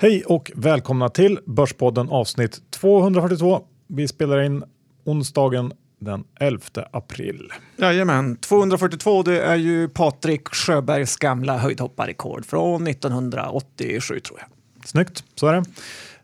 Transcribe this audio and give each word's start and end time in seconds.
Hej 0.00 0.24
och 0.24 0.52
välkomna 0.54 1.08
till 1.08 1.38
Börspodden 1.46 2.08
avsnitt 2.08 2.60
242. 2.70 3.60
Vi 3.86 4.08
spelar 4.08 4.40
in 4.40 4.64
onsdagen 5.04 5.72
den 6.00 6.24
11 6.40 6.62
april. 6.90 7.52
Jajamän, 7.76 8.36
242 8.36 9.22
det 9.22 9.40
är 9.40 9.56
ju 9.56 9.88
Patrik 9.88 10.48
Sjöbergs 10.48 11.16
gamla 11.16 11.58
höjdhopparrekord 11.58 12.46
från 12.46 12.86
1987 12.86 14.20
tror 14.20 14.38
jag. 14.40 14.48
Snyggt, 14.88 15.24
så 15.34 15.46
är 15.46 15.52
det. 15.52 15.64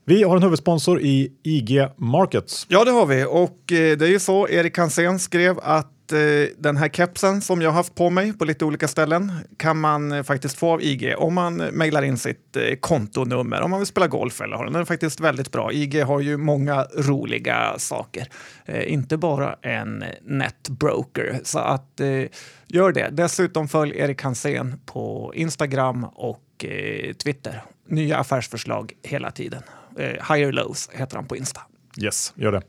Vi 0.04 0.22
har 0.22 0.36
en 0.36 0.42
huvudsponsor 0.42 1.00
i 1.00 1.32
IG 1.42 1.88
Markets. 1.96 2.66
Ja, 2.68 2.84
det 2.84 2.90
har 2.90 3.06
vi 3.06 3.24
och 3.24 3.72
eh, 3.72 3.96
det 3.96 4.06
är 4.06 4.10
ju 4.10 4.20
så. 4.20 4.48
Erik 4.48 4.78
Hansén 4.78 5.18
skrev 5.18 5.58
att 5.62 5.93
Eh, 6.12 6.48
den 6.58 6.76
här 6.76 6.88
kepsen 6.88 7.40
som 7.40 7.62
jag 7.62 7.70
har 7.70 7.74
haft 7.74 7.94
på 7.94 8.10
mig 8.10 8.32
på 8.32 8.44
lite 8.44 8.64
olika 8.64 8.88
ställen 8.88 9.32
kan 9.56 9.80
man 9.80 10.12
eh, 10.12 10.22
faktiskt 10.22 10.58
få 10.58 10.72
av 10.72 10.82
IG 10.82 11.14
om 11.18 11.34
man 11.34 11.56
mejlar 11.56 12.02
in 12.02 12.18
sitt 12.18 12.56
eh, 12.56 12.74
kontonummer 12.80 13.60
om 13.60 13.70
man 13.70 13.80
vill 13.80 13.86
spela 13.86 14.06
golf 14.06 14.40
eller 14.40 14.56
har 14.56 14.64
den. 14.64 14.72
Den 14.72 14.82
är 14.82 14.86
faktiskt 14.86 15.20
väldigt 15.20 15.52
bra. 15.52 15.72
IG 15.72 16.02
har 16.02 16.20
ju 16.20 16.36
många 16.36 16.86
roliga 16.96 17.74
saker, 17.78 18.28
eh, 18.64 18.92
inte 18.92 19.16
bara 19.16 19.56
en 19.62 20.04
netbroker. 20.22 21.40
Så 21.44 21.58
att 21.58 22.00
eh, 22.00 22.24
gör 22.66 22.92
det. 22.92 23.08
Dessutom 23.12 23.68
följ 23.68 23.98
Erik 23.98 24.22
Hansén 24.22 24.80
på 24.86 25.32
Instagram 25.34 26.04
och 26.04 26.64
eh, 26.64 27.12
Twitter. 27.12 27.62
Nya 27.88 28.18
affärsförslag 28.18 28.92
hela 29.02 29.30
tiden. 29.30 29.62
Eh, 29.98 30.34
Higher 30.34 30.52
Lows 30.52 30.90
heter 30.92 31.16
han 31.16 31.26
på 31.26 31.36
Insta. 31.36 31.60
Yes, 32.02 32.32
gör 32.36 32.52
det. 32.52 32.62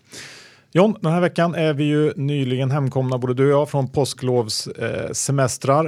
John, 0.78 0.96
den 1.02 1.12
här 1.12 1.22
veckan 1.22 1.56
är 1.56 1.74
vi 1.74 1.84
ju 1.84 2.14
nyligen 2.16 2.72
hemkomna 2.72 3.18
både 3.18 3.34
du 3.34 3.54
och 3.54 3.62
jag 3.62 3.70
från 3.70 3.88
påsklovs 3.88 4.68
eh. 4.68 5.12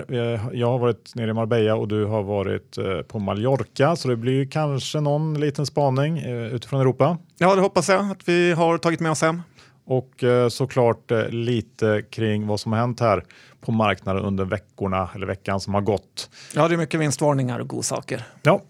Eh, 0.10 0.42
jag 0.54 0.68
har 0.68 0.80
varit 0.80 1.16
nere 1.16 1.30
i 1.30 1.34
Marbella 1.34 1.76
och 1.76 1.88
du 1.88 2.06
har 2.06 2.24
varit 2.24 2.78
eh, 2.78 3.02
på 3.02 3.20
Mallorca 3.20 3.96
så 3.96 4.08
det 4.08 4.16
blir 4.16 4.46
kanske 4.46 5.00
någon 5.00 5.40
liten 5.40 5.66
spaning 5.66 6.18
eh, 6.18 6.54
utifrån 6.54 6.82
Europa. 6.82 7.18
Ja, 7.38 7.56
det 7.56 7.62
hoppas 7.62 7.90
jag 7.90 8.12
att 8.12 8.30
vi 8.30 8.52
har 8.52 8.78
tagit 8.78 9.00
med 9.00 9.12
oss 9.12 9.22
hem. 9.22 9.42
Och 9.86 10.24
eh, 10.24 10.50
såklart 10.50 11.12
eh, 11.12 11.30
lite 11.30 12.04
kring 12.10 12.48
vad 12.48 12.60
som 12.60 12.72
har 12.72 12.80
hänt 12.80 13.00
här 13.00 13.24
på 13.62 13.72
marknaden 13.72 14.24
under 14.26 14.46
veckorna 14.46 15.10
eller 15.16 15.28
veckan 15.28 15.60
som 15.60 15.74
har 15.74 15.82
gått. 15.82 16.30
Ja, 16.56 16.68
det 16.68 16.76
är 16.76 16.78
mycket 16.78 17.00
vinstvarningar 17.00 17.60
och 17.60 17.68
godsaker. 17.68 18.24
Ja, 18.42 18.62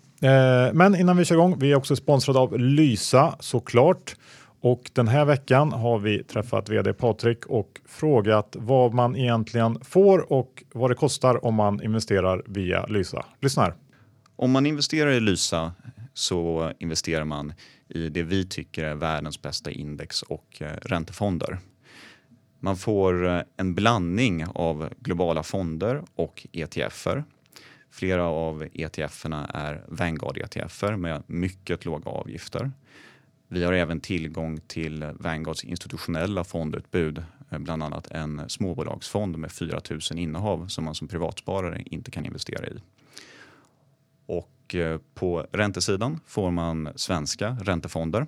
men 0.73 0.95
innan 0.95 1.17
vi 1.17 1.25
kör 1.25 1.35
igång, 1.35 1.59
vi 1.59 1.71
är 1.71 1.75
också 1.75 1.95
sponsrade 1.95 2.39
av 2.39 2.59
Lysa 2.59 3.35
såklart. 3.39 4.15
Och 4.61 4.91
den 4.93 5.07
här 5.07 5.25
veckan 5.25 5.71
har 5.71 5.99
vi 5.99 6.23
träffat 6.23 6.69
vd 6.69 6.93
Patrik 6.93 7.45
och 7.45 7.81
frågat 7.85 8.55
vad 8.59 8.93
man 8.93 9.15
egentligen 9.15 9.79
får 9.83 10.31
och 10.33 10.63
vad 10.71 10.91
det 10.91 10.95
kostar 10.95 11.45
om 11.45 11.55
man 11.55 11.83
investerar 11.83 12.43
via 12.45 12.85
Lysa. 12.85 13.25
Lyssna 13.41 13.63
här. 13.63 13.73
Om 14.35 14.51
man 14.51 14.65
investerar 14.65 15.11
i 15.11 15.19
Lysa 15.19 15.73
så 16.13 16.71
investerar 16.79 17.25
man 17.25 17.53
i 17.89 18.09
det 18.09 18.23
vi 18.23 18.45
tycker 18.45 18.83
är 18.83 18.95
världens 18.95 19.41
bästa 19.41 19.71
index 19.71 20.21
och 20.21 20.61
eh, 20.61 20.71
räntefonder. 20.81 21.59
Man 22.59 22.77
får 22.77 23.27
eh, 23.27 23.41
en 23.57 23.75
blandning 23.75 24.45
av 24.53 24.89
globala 24.99 25.43
fonder 25.43 26.03
och 26.15 26.47
ETFer. 26.51 27.23
Flera 27.91 28.25
av 28.25 28.67
ETFerna 28.73 29.47
är 29.53 29.83
Vanguard 29.87 30.37
ETFer 30.37 30.95
med 30.95 31.23
mycket 31.27 31.85
låga 31.85 32.11
avgifter. 32.11 32.71
Vi 33.47 33.63
har 33.63 33.73
även 33.73 33.99
tillgång 33.99 34.59
till 34.67 35.11
Vanguards 35.19 35.63
institutionella 35.63 36.43
fondutbud, 36.43 37.23
eh, 37.49 37.59
bland 37.59 37.83
annat 37.83 38.11
en 38.11 38.49
småbolagsfond 38.49 39.37
med 39.37 39.51
4 39.51 39.81
000 39.89 39.99
innehav 40.15 40.67
som 40.67 40.85
man 40.85 40.95
som 40.95 41.07
privatsparare 41.07 41.83
inte 41.85 42.11
kan 42.11 42.25
investera 42.25 42.67
i. 42.67 42.79
Och 44.25 44.75
eh, 44.75 44.99
på 45.13 45.47
räntesidan 45.51 46.19
får 46.25 46.51
man 46.51 46.89
svenska 46.95 47.57
räntefonder 47.61 48.27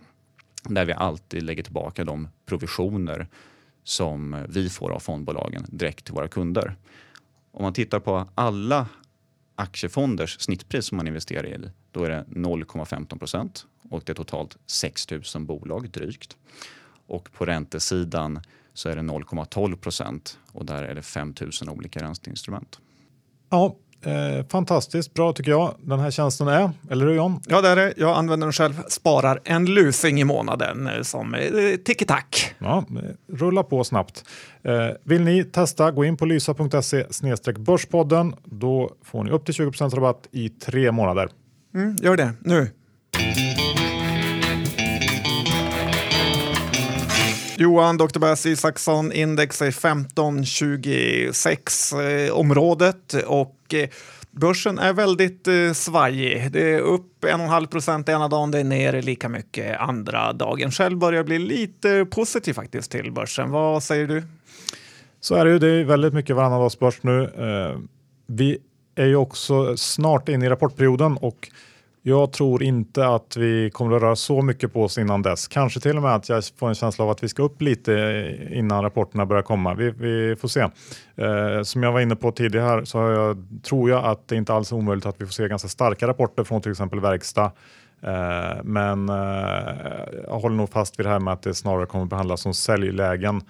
där 0.64 0.86
vi 0.86 0.94
alltid 0.94 1.44
lägger 1.44 1.64
tillbaka 1.64 2.04
de 2.04 2.28
provisioner 2.46 3.28
som 3.84 4.34
eh, 4.34 4.44
vi 4.50 4.70
får 4.70 4.92
av 4.92 5.00
fondbolagen 5.00 5.66
direkt 5.68 6.06
till 6.06 6.14
våra 6.14 6.28
kunder. 6.28 6.76
Om 7.52 7.64
man 7.64 7.74
tittar 7.74 8.00
på 8.00 8.28
alla 8.36 8.88
aktiefonders 9.60 10.40
snittpris 10.40 10.86
som 10.86 10.98
man 10.98 11.08
investerar 11.08 11.48
i, 11.48 11.70
då 11.92 12.04
är 12.04 12.10
det 12.10 12.26
0,15 12.28 13.20
procent 13.20 13.66
och 13.90 14.02
det 14.06 14.12
är 14.12 14.16
totalt 14.16 14.58
6 14.66 15.08
000 15.12 15.46
bolag 15.46 15.90
drygt. 15.90 16.38
Och 17.08 17.32
på 17.32 17.46
räntesidan 17.46 18.42
så 18.74 18.90
är 18.90 18.96
det 18.96 19.02
0,12 19.02 19.76
procent 19.76 20.40
och 20.52 20.66
där 20.66 20.84
är 20.84 20.96
det 20.96 21.02
5 21.02 21.34
000 21.62 21.70
olika 21.70 22.04
ränteinstrument. 22.04 22.80
Ja, 23.50 23.76
eh, 24.06 24.46
fantastiskt 24.50 25.14
bra 25.14 25.34
tycker 25.34 25.52
jag 25.52 25.76
den 25.82 26.00
här 26.00 26.12
tjänsten 26.12 26.48
är. 26.48 26.72
Eller 26.90 27.06
hur 27.06 27.14
John? 27.14 27.42
Ja, 27.48 27.62
det 27.62 27.70
är 27.70 27.76
det. 27.76 27.94
Jag 27.98 28.18
använder 28.18 28.48
den 28.48 28.54
själv. 28.54 28.74
Sparar 28.88 29.40
en 29.44 29.66
lusing 29.66 30.22
i 30.22 30.24
månaden 30.24 30.88
eh, 30.88 31.02
som 31.02 31.34
eh, 31.34 31.42
tiki-tack. 31.86 32.56
Ja, 32.60 32.86
rulla 33.34 33.64
på 33.64 33.84
snabbt. 33.84 34.24
Eh, 34.64 34.88
vill 35.04 35.22
ni 35.22 35.44
testa, 35.44 35.92
gå 35.92 36.06
in 36.06 36.18
på 36.18 36.26
lysa.se 36.26 37.06
börspodden. 37.58 38.36
Då 38.44 38.92
får 39.04 39.24
ni 39.24 39.32
upp 39.32 39.46
till 39.46 39.54
20% 39.54 39.96
rabatt 39.96 40.28
i 40.32 40.50
tre 40.50 40.92
månader. 40.92 41.30
Mm, 41.76 41.96
gör 42.02 42.18
det 42.18 42.34
nu. 42.42 42.68
Johan, 47.60 47.98
Dr. 47.98 48.20
Bassi, 48.20 48.56
Saxon 48.56 49.12
index 49.12 49.62
är 49.62 49.68
1526 49.68 51.94
eh, 51.94 52.34
området 52.34 53.14
och 53.14 53.74
eh, 53.74 53.90
börsen 54.32 54.80
är 54.80 54.94
väldigt 54.94 55.48
eh, 55.48 55.74
svajig. 55.74 56.52
Det 56.52 56.74
är 56.74 56.80
upp 56.80 57.24
1,5 57.24 57.68
procent 57.68 58.10
ena 58.10 58.28
dagen, 58.28 58.52
det 58.52 58.60
är 58.60 58.64
ner 58.64 59.02
lika 59.02 59.30
mycket 59.30 59.80
andra 59.80 60.34
dagen. 60.34 60.72
Själv 60.72 60.98
börjar 60.98 61.18
jag 61.18 61.26
bli 61.26 61.40
lite 61.40 62.06
positiv 62.06 62.54
faktiskt 62.54 62.92
till 62.92 63.12
börsen. 63.12 63.52
Vad 63.52 63.84
säger 63.84 64.08
du? 64.08 64.24
Så 65.20 65.36
är 65.36 65.46
det 65.46 65.52
ju. 65.52 65.60
Det 65.60 65.70
är 65.70 65.84
väldigt 65.84 66.14
mycket 66.14 66.36
varannandagsbörs 66.36 67.04
nu. 67.04 67.24
Eh, 67.24 67.78
vi 68.28 68.58
är 68.96 69.06
ju 69.06 69.16
också 69.16 69.78
snart 69.78 70.30
inne 70.30 70.46
i 70.46 70.50
rapportperioden 70.50 71.18
och 71.18 71.50
jag 72.10 72.32
tror 72.32 72.64
inte 72.64 73.08
att 73.08 73.38
vi 73.38 73.70
kommer 73.72 73.96
att 73.96 74.02
röra 74.02 74.16
så 74.16 74.42
mycket 74.42 74.74
på 74.74 74.84
oss 74.84 74.98
innan 74.98 75.22
dess. 75.22 75.48
Kanske 75.48 75.80
till 75.80 75.98
och 75.98 76.04
med 76.04 76.16
att 76.16 76.30
jag 76.30 76.44
får 76.58 76.70
en 76.70 76.76
känsla 76.76 77.04
av 77.04 77.10
att 77.12 77.24
vi 77.24 77.30
ska 77.30 77.44
upp 77.44 77.62
lite 77.62 77.92
innan 78.52 78.84
rapporterna 78.84 79.26
börjar 79.26 79.44
komma. 79.44 79.74
Vi, 79.74 79.92
vi 79.92 80.36
får 80.36 80.48
se. 80.48 80.60
Eh, 81.16 81.64
som 81.64 81.84
jag 81.84 81.92
var 81.92 82.00
inne 82.00 82.16
på 82.16 82.32
tidigare 82.32 82.86
så 82.86 82.98
jag, 82.98 83.38
tror 83.64 83.90
jag 83.90 84.06
att 84.06 84.28
det 84.28 84.36
inte 84.36 84.54
alls 84.54 84.72
är 84.72 84.76
omöjligt 84.76 85.06
att 85.06 85.22
vi 85.22 85.26
får 85.26 85.34
se 85.34 85.48
ganska 85.48 85.68
starka 85.68 86.08
rapporter 86.08 86.44
från 86.44 86.62
till 86.62 86.72
exempel 86.72 87.00
verkstad. 87.00 87.52
Eh, 88.02 88.64
men 88.64 89.10
eh, 89.10 89.16
jag 90.28 90.40
håller 90.40 90.56
nog 90.56 90.70
fast 90.70 91.00
vid 91.00 91.06
det 91.06 91.10
här 91.10 91.20
med 91.20 91.34
att 91.34 91.42
det 91.42 91.54
snarare 91.54 91.86
kommer 91.86 92.06
behandlas 92.06 92.42
som 92.42 92.54
säljlägen 92.54 93.42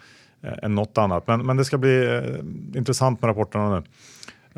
eh, 0.43 0.53
än 0.63 0.75
något 0.75 0.97
annat. 0.97 1.27
Men, 1.27 1.45
men 1.45 1.57
det 1.57 1.65
ska 1.65 1.77
bli 1.77 2.15
eh, 2.15 2.77
intressant 2.77 3.21
med 3.21 3.29
rapporterna 3.29 3.69
nu. 3.69 3.83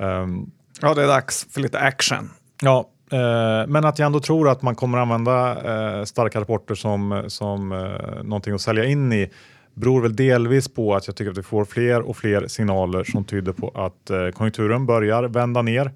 Ehm, 0.03 0.51
Ja, 0.81 0.93
det 0.93 1.03
är 1.03 1.07
dags 1.07 1.47
för 1.49 1.61
lite 1.61 1.79
action. 1.79 2.29
Ja, 2.61 2.89
Eh, 3.11 3.67
men 3.67 3.85
att 3.85 3.99
jag 3.99 4.05
ändå 4.05 4.19
tror 4.19 4.49
att 4.49 4.61
man 4.61 4.75
kommer 4.75 4.97
använda 4.97 5.51
eh, 5.51 6.03
starka 6.03 6.41
rapporter 6.41 6.75
som, 6.75 7.23
som 7.27 7.71
eh, 7.71 8.23
någonting 8.23 8.53
att 8.53 8.61
sälja 8.61 8.85
in 8.85 9.13
i 9.13 9.31
beror 9.73 10.01
väl 10.01 10.15
delvis 10.15 10.67
på 10.67 10.95
att 10.95 11.07
jag 11.07 11.15
tycker 11.15 11.31
att 11.31 11.37
vi 11.37 11.43
får 11.43 11.65
fler 11.65 12.01
och 12.01 12.17
fler 12.17 12.47
signaler 12.47 13.03
som 13.03 13.23
tyder 13.23 13.53
på 13.53 13.69
att 13.69 14.09
eh, 14.09 14.29
konjunkturen 14.29 14.85
börjar 14.85 15.23
vända 15.23 15.61
ner. 15.61 15.91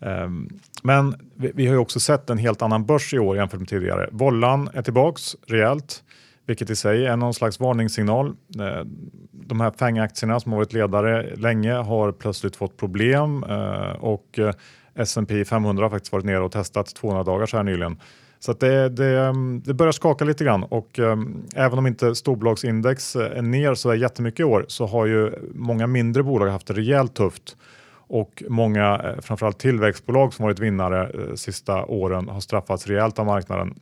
Eh, 0.00 0.28
men 0.82 1.14
vi, 1.34 1.52
vi 1.54 1.66
har 1.66 1.74
ju 1.74 1.80
också 1.80 2.00
sett 2.00 2.30
en 2.30 2.38
helt 2.38 2.62
annan 2.62 2.86
börs 2.86 3.14
i 3.14 3.18
år 3.18 3.36
jämfört 3.36 3.60
med 3.60 3.68
tidigare. 3.68 4.08
Vollan 4.12 4.70
är 4.74 4.82
tillbaks 4.82 5.36
rejält, 5.46 6.02
vilket 6.46 6.70
i 6.70 6.76
sig 6.76 7.06
är 7.06 7.16
någon 7.16 7.34
slags 7.34 7.60
varningssignal. 7.60 8.26
Eh, 8.60 8.84
de 9.46 9.60
här 9.60 9.70
FANG-aktierna 9.70 10.40
som 10.40 10.52
har 10.52 10.58
varit 10.58 10.72
ledare 10.72 11.36
länge 11.36 11.72
har 11.72 12.12
plötsligt 12.12 12.56
fått 12.56 12.76
problem 12.76 13.44
eh, 13.48 13.92
och 14.00 14.38
eh, 14.38 14.52
S&P 14.94 15.44
500 15.44 15.84
har 15.84 15.90
faktiskt 15.90 16.12
varit 16.12 16.24
nere 16.24 16.40
och 16.40 16.52
testat 16.52 16.94
200 16.94 17.22
dagar 17.22 17.46
så 17.46 17.56
här 17.56 17.64
nyligen. 17.64 18.00
Så 18.38 18.50
att 18.50 18.60
det, 18.60 18.88
det, 18.88 19.20
mm, 19.20 19.62
det 19.64 19.74
börjar 19.74 19.92
skaka 19.92 20.24
lite 20.24 20.44
grann 20.44 20.62
och 20.62 20.98
um, 20.98 21.46
även 21.54 21.78
om 21.78 21.86
inte 21.86 22.14
storbolagsindex 22.14 23.16
eh, 23.16 23.38
är 23.38 23.42
ner 23.42 23.74
så 23.74 23.90
är 23.90 23.94
jättemycket 23.94 24.40
i 24.40 24.44
år 24.44 24.64
så 24.68 24.86
har 24.86 25.06
ju 25.06 25.32
många 25.54 25.86
mindre 25.86 26.22
bolag 26.22 26.48
haft 26.48 26.66
det 26.66 26.74
rejält 26.74 27.14
tufft 27.14 27.56
och 28.06 28.42
många, 28.48 29.14
framförallt 29.22 29.58
tillväxtbolag 29.58 30.34
som 30.34 30.42
varit 30.42 30.58
vinnare 30.58 31.02
eh, 31.02 31.34
sista 31.34 31.84
åren 31.84 32.28
har 32.28 32.40
straffats 32.40 32.86
rejält 32.86 33.18
av 33.18 33.26
marknaden. 33.26 33.74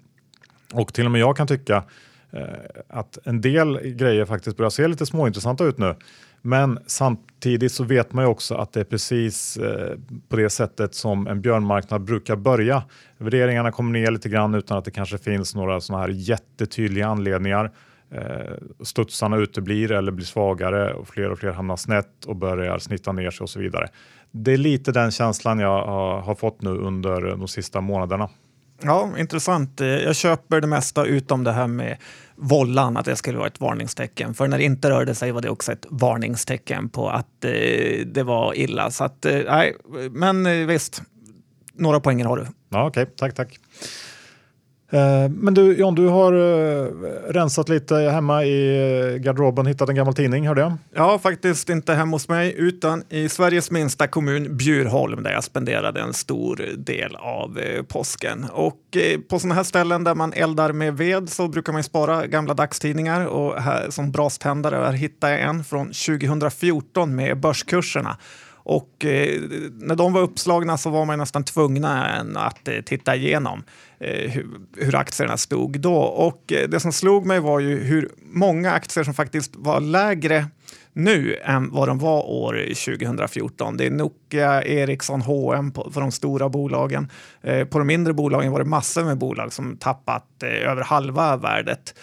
Och 0.72 0.94
till 0.94 1.04
och 1.04 1.10
med 1.10 1.20
jag 1.20 1.36
kan 1.36 1.46
tycka 1.46 1.84
Eh, 2.32 2.44
att 2.88 3.18
en 3.24 3.40
del 3.40 3.80
grejer 3.80 4.24
faktiskt 4.24 4.56
börjar 4.56 4.70
se 4.70 4.88
lite 4.88 5.06
småintressanta 5.06 5.64
ut 5.64 5.78
nu. 5.78 5.94
Men 6.42 6.78
samtidigt 6.86 7.72
så 7.72 7.84
vet 7.84 8.12
man 8.12 8.24
ju 8.24 8.30
också 8.30 8.54
att 8.54 8.72
det 8.72 8.80
är 8.80 8.84
precis 8.84 9.56
eh, 9.56 9.96
på 10.28 10.36
det 10.36 10.50
sättet 10.50 10.94
som 10.94 11.26
en 11.26 11.40
björnmarknad 11.40 12.04
brukar 12.04 12.36
börja. 12.36 12.82
Värderingarna 13.18 13.72
kommer 13.72 13.90
ner 13.92 14.10
lite 14.10 14.28
grann 14.28 14.54
utan 14.54 14.78
att 14.78 14.84
det 14.84 14.90
kanske 14.90 15.18
finns 15.18 15.54
några 15.54 15.80
sådana 15.80 16.02
här 16.02 16.10
jättetydliga 16.10 17.06
anledningar. 17.06 17.72
Eh, 18.10 18.52
studsarna 18.80 19.36
uteblir 19.36 19.92
eller 19.92 20.12
blir 20.12 20.26
svagare 20.26 20.94
och 20.94 21.08
fler 21.08 21.30
och 21.30 21.38
fler 21.38 21.52
hamnar 21.52 21.76
snett 21.76 22.24
och 22.26 22.36
börjar 22.36 22.78
snitta 22.78 23.12
ner 23.12 23.30
sig 23.30 23.44
och 23.44 23.50
så 23.50 23.60
vidare. 23.60 23.88
Det 24.30 24.52
är 24.52 24.56
lite 24.56 24.92
den 24.92 25.10
känslan 25.10 25.58
jag 25.58 25.86
har 26.22 26.34
fått 26.34 26.62
nu 26.62 26.70
under 26.70 27.20
de 27.20 27.48
sista 27.48 27.80
månaderna. 27.80 28.28
Ja, 28.84 29.18
intressant. 29.18 29.80
Eh, 29.80 29.86
jag 29.86 30.16
köper 30.16 30.60
det 30.60 30.66
mesta 30.66 31.04
utom 31.04 31.44
det 31.44 31.52
här 31.52 31.66
med 31.66 31.96
vållan, 32.36 32.96
att 32.96 33.04
det 33.04 33.16
skulle 33.16 33.38
vara 33.38 33.46
ett 33.46 33.60
varningstecken. 33.60 34.34
För 34.34 34.48
när 34.48 34.58
det 34.58 34.64
inte 34.64 34.90
rörde 34.90 35.14
sig 35.14 35.32
var 35.32 35.40
det 35.40 35.50
också 35.50 35.72
ett 35.72 35.86
varningstecken 35.90 36.88
på 36.88 37.10
att 37.10 37.44
eh, 37.44 38.06
det 38.06 38.22
var 38.22 38.58
illa. 38.58 38.90
Så 38.90 39.04
att, 39.04 39.24
eh, 39.24 39.66
men 40.10 40.46
eh, 40.46 40.66
visst, 40.66 41.02
några 41.74 42.00
poänger 42.00 42.24
har 42.24 42.36
du. 42.36 42.46
Ja, 42.68 42.86
Okej, 42.86 43.02
okay. 43.02 43.14
tack, 43.16 43.34
tack. 43.34 43.58
Eh, 44.92 45.28
men 45.30 45.54
du 45.54 45.76
John, 45.76 45.94
du 45.94 46.08
har 46.08 46.32
eh, 46.32 46.86
rensat 47.28 47.68
lite 47.68 47.94
hemma 47.94 48.44
i 48.44 49.18
garderoben, 49.20 49.66
hittat 49.66 49.88
en 49.88 49.94
gammal 49.94 50.14
tidning, 50.14 50.48
hörde 50.48 50.60
jag? 50.60 50.72
Ja, 50.94 51.18
faktiskt 51.18 51.70
inte 51.70 51.94
hemma 51.94 52.14
hos 52.14 52.28
mig, 52.28 52.54
utan 52.58 53.04
i 53.08 53.28
Sveriges 53.28 53.70
minsta 53.70 54.06
kommun, 54.06 54.56
Bjurholm, 54.56 55.22
där 55.22 55.32
jag 55.32 55.44
spenderade 55.44 56.00
en 56.00 56.12
stor 56.12 56.56
del 56.76 57.16
av 57.16 57.58
eh, 57.58 57.82
påsken. 57.82 58.46
Och 58.52 58.78
på 59.28 59.38
sådana 59.38 59.54
här 59.54 59.62
ställen 59.62 60.04
där 60.04 60.14
man 60.14 60.32
eldar 60.32 60.72
med 60.72 60.96
ved 60.96 61.28
så 61.28 61.48
brukar 61.48 61.72
man 61.72 61.84
spara 61.84 62.26
gamla 62.26 62.54
dagstidningar 62.54 63.26
och 63.26 63.62
här, 63.62 63.90
som 63.90 64.12
braständare 64.12 64.76
här 64.76 64.92
hittade 64.92 65.32
jag 65.32 65.42
en 65.42 65.64
från 65.64 65.86
2014 65.86 67.16
med 67.16 67.40
börskurserna. 67.40 68.16
Och 68.64 69.04
eh, 69.04 69.40
när 69.72 69.96
de 69.96 70.12
var 70.12 70.20
uppslagna 70.20 70.78
så 70.78 70.90
var 70.90 71.04
man 71.04 71.18
nästan 71.18 71.44
tvungna 71.44 72.04
att 72.34 72.68
eh, 72.68 72.80
titta 72.80 73.16
igenom 73.16 73.62
eh, 74.00 74.30
hur, 74.30 74.46
hur, 74.76 74.94
aktierna 74.94 75.36
stod 75.36 75.80
då. 75.80 75.96
Och 75.96 76.52
eh, 76.52 76.68
det 76.68 76.80
som 76.80 76.92
slog 76.92 77.26
mig 77.26 77.40
var 77.40 77.60
ju 77.60 77.78
hur 77.78 78.08
många 78.18 78.72
aktier 78.72 79.04
som 79.04 79.14
faktiskt 79.14 79.52
var 79.56 79.80
lägre 79.80 80.46
nu 80.92 81.36
än 81.44 81.70
vad 81.70 81.88
de 81.88 81.98
var 81.98 82.30
år 82.30 82.52
2014. 82.96 83.76
Det 83.76 83.86
är 83.86 83.90
Nokia, 83.90 84.62
Ericsson, 84.62 85.22
H&M 85.22 85.72
på, 85.72 85.90
för 85.90 86.00
de 86.00 86.12
stora 86.12 86.48
bolagen. 86.48 87.10
Eh, 87.42 87.64
på 87.64 87.78
de 87.78 87.86
mindre 87.86 88.12
bolagen 88.12 88.52
var 88.52 88.58
det 88.58 88.64
massor 88.64 89.04
med 89.04 89.18
bolag 89.18 89.52
som 89.52 89.76
tappat 89.76 90.42
eh, 90.42 90.70
över 90.70 90.82
halva 90.82 91.36
värdet. 91.36 91.94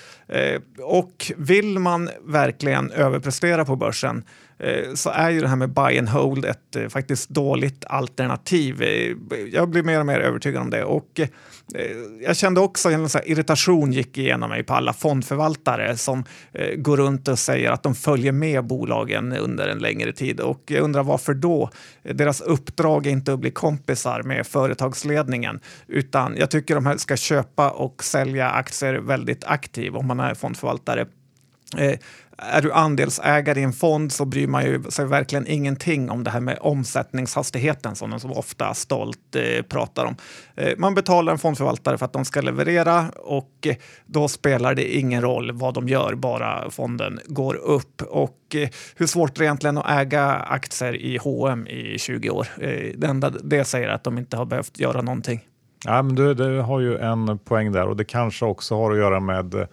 Och 0.84 1.32
vill 1.38 1.80
man 1.80 2.10
verkligen 2.26 2.92
överprestera 2.92 3.66
på 3.66 3.76
börsen 3.76 4.24
Eh, 4.60 4.94
så 4.94 5.10
är 5.10 5.30
ju 5.30 5.42
det 5.42 5.48
här 5.48 5.56
med 5.56 5.74
buy 5.74 5.98
and 5.98 6.10
hold 6.10 6.46
ett 6.46 6.76
eh, 6.76 6.88
faktiskt 6.88 7.30
dåligt 7.30 7.86
alternativ. 7.86 8.82
Eh, 8.82 9.16
jag 9.54 9.70
blir 9.70 9.84
mer 9.84 10.00
och 10.00 10.06
mer 10.06 10.20
övertygad 10.20 10.62
om 10.62 10.70
det. 10.70 10.84
Och 10.84 11.20
jag 12.22 12.36
kände 12.36 12.62
också 12.62 12.90
en 12.90 13.10
så 13.10 13.20
irritation 13.20 13.94
gick 13.94 14.18
igenom 14.18 14.50
mig 14.50 14.64
på 14.64 14.74
alla 14.74 14.94
fondförvaltare 14.94 15.98
som 15.98 16.24
går 16.78 16.98
runt 16.98 17.28
och 17.28 17.40
säger 17.40 17.72
att 17.72 17.84
de 17.84 17.96
följer 17.96 18.32
med 18.32 18.66
bolagen 18.66 19.34
under 19.34 19.68
en 19.68 19.80
längre 19.80 20.14
tid. 20.14 20.40
Och 20.40 20.64
jag 20.66 20.84
undrar 20.84 21.04
varför 21.04 21.34
då? 21.34 21.70
Deras 22.04 22.42
uppdrag 22.42 23.08
är 23.08 23.12
inte 23.12 23.34
att 23.34 23.40
bli 23.40 23.52
kompisar 23.52 24.24
med 24.24 24.48
företagsledningen, 24.48 25.60
utan 25.88 26.36
jag 26.38 26.52
tycker 26.52 26.76
de 26.76 26.86
här 26.86 26.98
ska 26.98 27.18
köpa 27.18 27.70
och 27.70 28.04
sälja 28.04 28.50
aktier 28.50 28.94
väldigt 28.94 29.44
aktivt 29.44 29.96
om 29.96 30.08
man 30.08 30.20
är 30.20 30.34
fondförvaltare. 30.34 31.06
Är 32.42 32.62
du 32.62 32.72
andelsägare 32.72 33.60
i 33.60 33.64
en 33.64 33.74
fond 33.74 34.12
så 34.12 34.26
bryr 34.26 34.48
man 34.48 34.66
ju 34.66 34.84
sig 34.84 35.06
verkligen 35.06 35.48
ingenting 35.48 36.10
om 36.10 36.24
det 36.24 36.32
här 36.32 36.40
med 36.40 36.58
omsättningshastigheten 36.62 37.96
som 37.96 38.10
de 38.10 38.20
så 38.20 38.30
ofta 38.30 38.74
stolt 38.74 39.36
eh, 39.36 39.64
pratar 39.64 40.06
om. 40.06 40.16
Eh, 40.56 40.74
man 40.78 40.96
betalar 40.96 41.34
en 41.34 41.40
fondförvaltare 41.40 41.98
för 41.98 42.06
att 42.06 42.14
de 42.14 42.26
ska 42.26 42.42
leverera 42.42 43.10
och 43.16 43.52
eh, 43.66 43.76
då 44.06 44.28
spelar 44.28 44.76
det 44.76 44.98
ingen 44.98 45.22
roll 45.22 45.52
vad 45.52 45.74
de 45.74 45.88
gör, 45.88 46.16
bara 46.16 46.70
fonden 46.70 47.20
går 47.26 47.56
upp. 47.56 48.02
Och 48.02 48.56
eh, 48.56 48.70
hur 48.96 49.08
svårt 49.08 49.38
är 49.38 49.40
det 49.40 49.46
egentligen 49.46 49.78
att 49.78 49.90
äga 49.90 50.26
aktier 50.34 50.96
i 50.96 51.18
H&M 51.18 51.68
i 51.68 52.00
20 52.00 52.30
år? 52.30 52.48
Eh, 52.62 52.94
det 52.98 53.08
enda 53.08 53.30
det 53.30 53.66
säger 53.66 53.88
att 53.88 54.04
de 54.04 54.18
inte 54.18 54.38
har 54.38 54.46
behövt 54.46 54.80
göra 54.80 55.02
någonting. 55.02 55.46
Ja, 55.86 56.02
men 56.02 56.16
du, 56.16 56.34
du 56.34 56.60
har 56.60 56.80
ju 56.80 56.98
en 56.98 57.38
poäng 57.38 57.72
där 57.72 57.88
och 57.88 57.98
det 57.98 58.06
kanske 58.06 58.46
också 58.46 58.76
har 58.76 58.92
att 58.92 58.98
göra 58.98 59.20
med 59.20 59.54
Eh, 59.54 59.68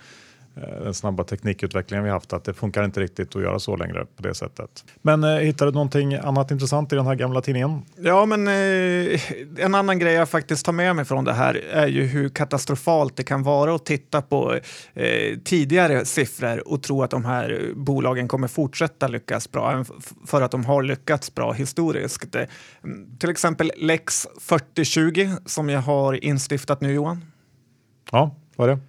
den 0.56 0.94
snabba 0.94 1.25
teknikutvecklingen 1.25 2.05
vi 2.05 2.11
haft, 2.11 2.32
att 2.32 2.44
det 2.44 2.55
funkar 2.55 2.85
inte 2.85 3.00
riktigt 3.00 3.37
att 3.37 3.43
göra 3.43 3.58
så 3.58 3.76
längre 3.76 4.06
på 4.17 4.23
det 4.23 4.35
sättet. 4.35 4.85
Men 5.03 5.25
eh, 5.25 5.31
hittade 5.31 5.70
du 5.70 5.75
någonting 5.75 6.14
annat 6.14 6.50
intressant 6.50 6.93
i 6.93 6.97
den 6.97 7.06
här 7.06 7.14
gamla 7.14 7.41
tidningen? 7.41 7.82
Ja, 7.97 8.26
men 8.26 8.49
eh, 8.49 9.20
en 9.64 9.75
annan 9.75 9.99
grej 9.99 10.14
jag 10.14 10.29
faktiskt 10.29 10.67
tar 10.67 10.73
med 10.73 10.97
mig 10.97 11.05
från 11.05 11.25
det 11.25 11.32
här 11.32 11.55
är 11.55 11.87
ju 11.87 12.03
hur 12.03 12.29
katastrofalt 12.29 13.17
det 13.17 13.25
kan 13.25 13.43
vara 13.43 13.75
att 13.75 13.87
titta 13.87 14.23
på 14.23 14.55
eh, 14.94 15.38
tidigare 15.44 16.05
siffror 16.05 16.69
och 16.69 16.82
tro 16.82 17.02
att 17.02 17.11
de 17.11 17.25
här 17.25 17.73
bolagen 17.75 18.29
kommer 18.29 18.49
fortsätta 18.49 19.09
lyckas 19.09 19.50
bra, 19.50 19.85
för 20.26 20.43
att 20.43 20.50
de 20.50 20.64
har 20.64 20.82
lyckats 20.82 21.35
bra 21.35 21.52
historiskt. 21.52 22.35
Eh, 22.35 22.43
till 23.19 23.31
exempel 23.31 23.73
Lex 23.76 24.26
4020 24.41 25.31
som 25.47 25.69
jag 25.69 25.81
har 25.81 26.25
instiftat 26.25 26.81
nu, 26.81 26.93
Johan. 26.93 27.25
Ja, 28.12 28.37
vad 28.56 28.70
är 28.70 28.75
det? 28.75 28.81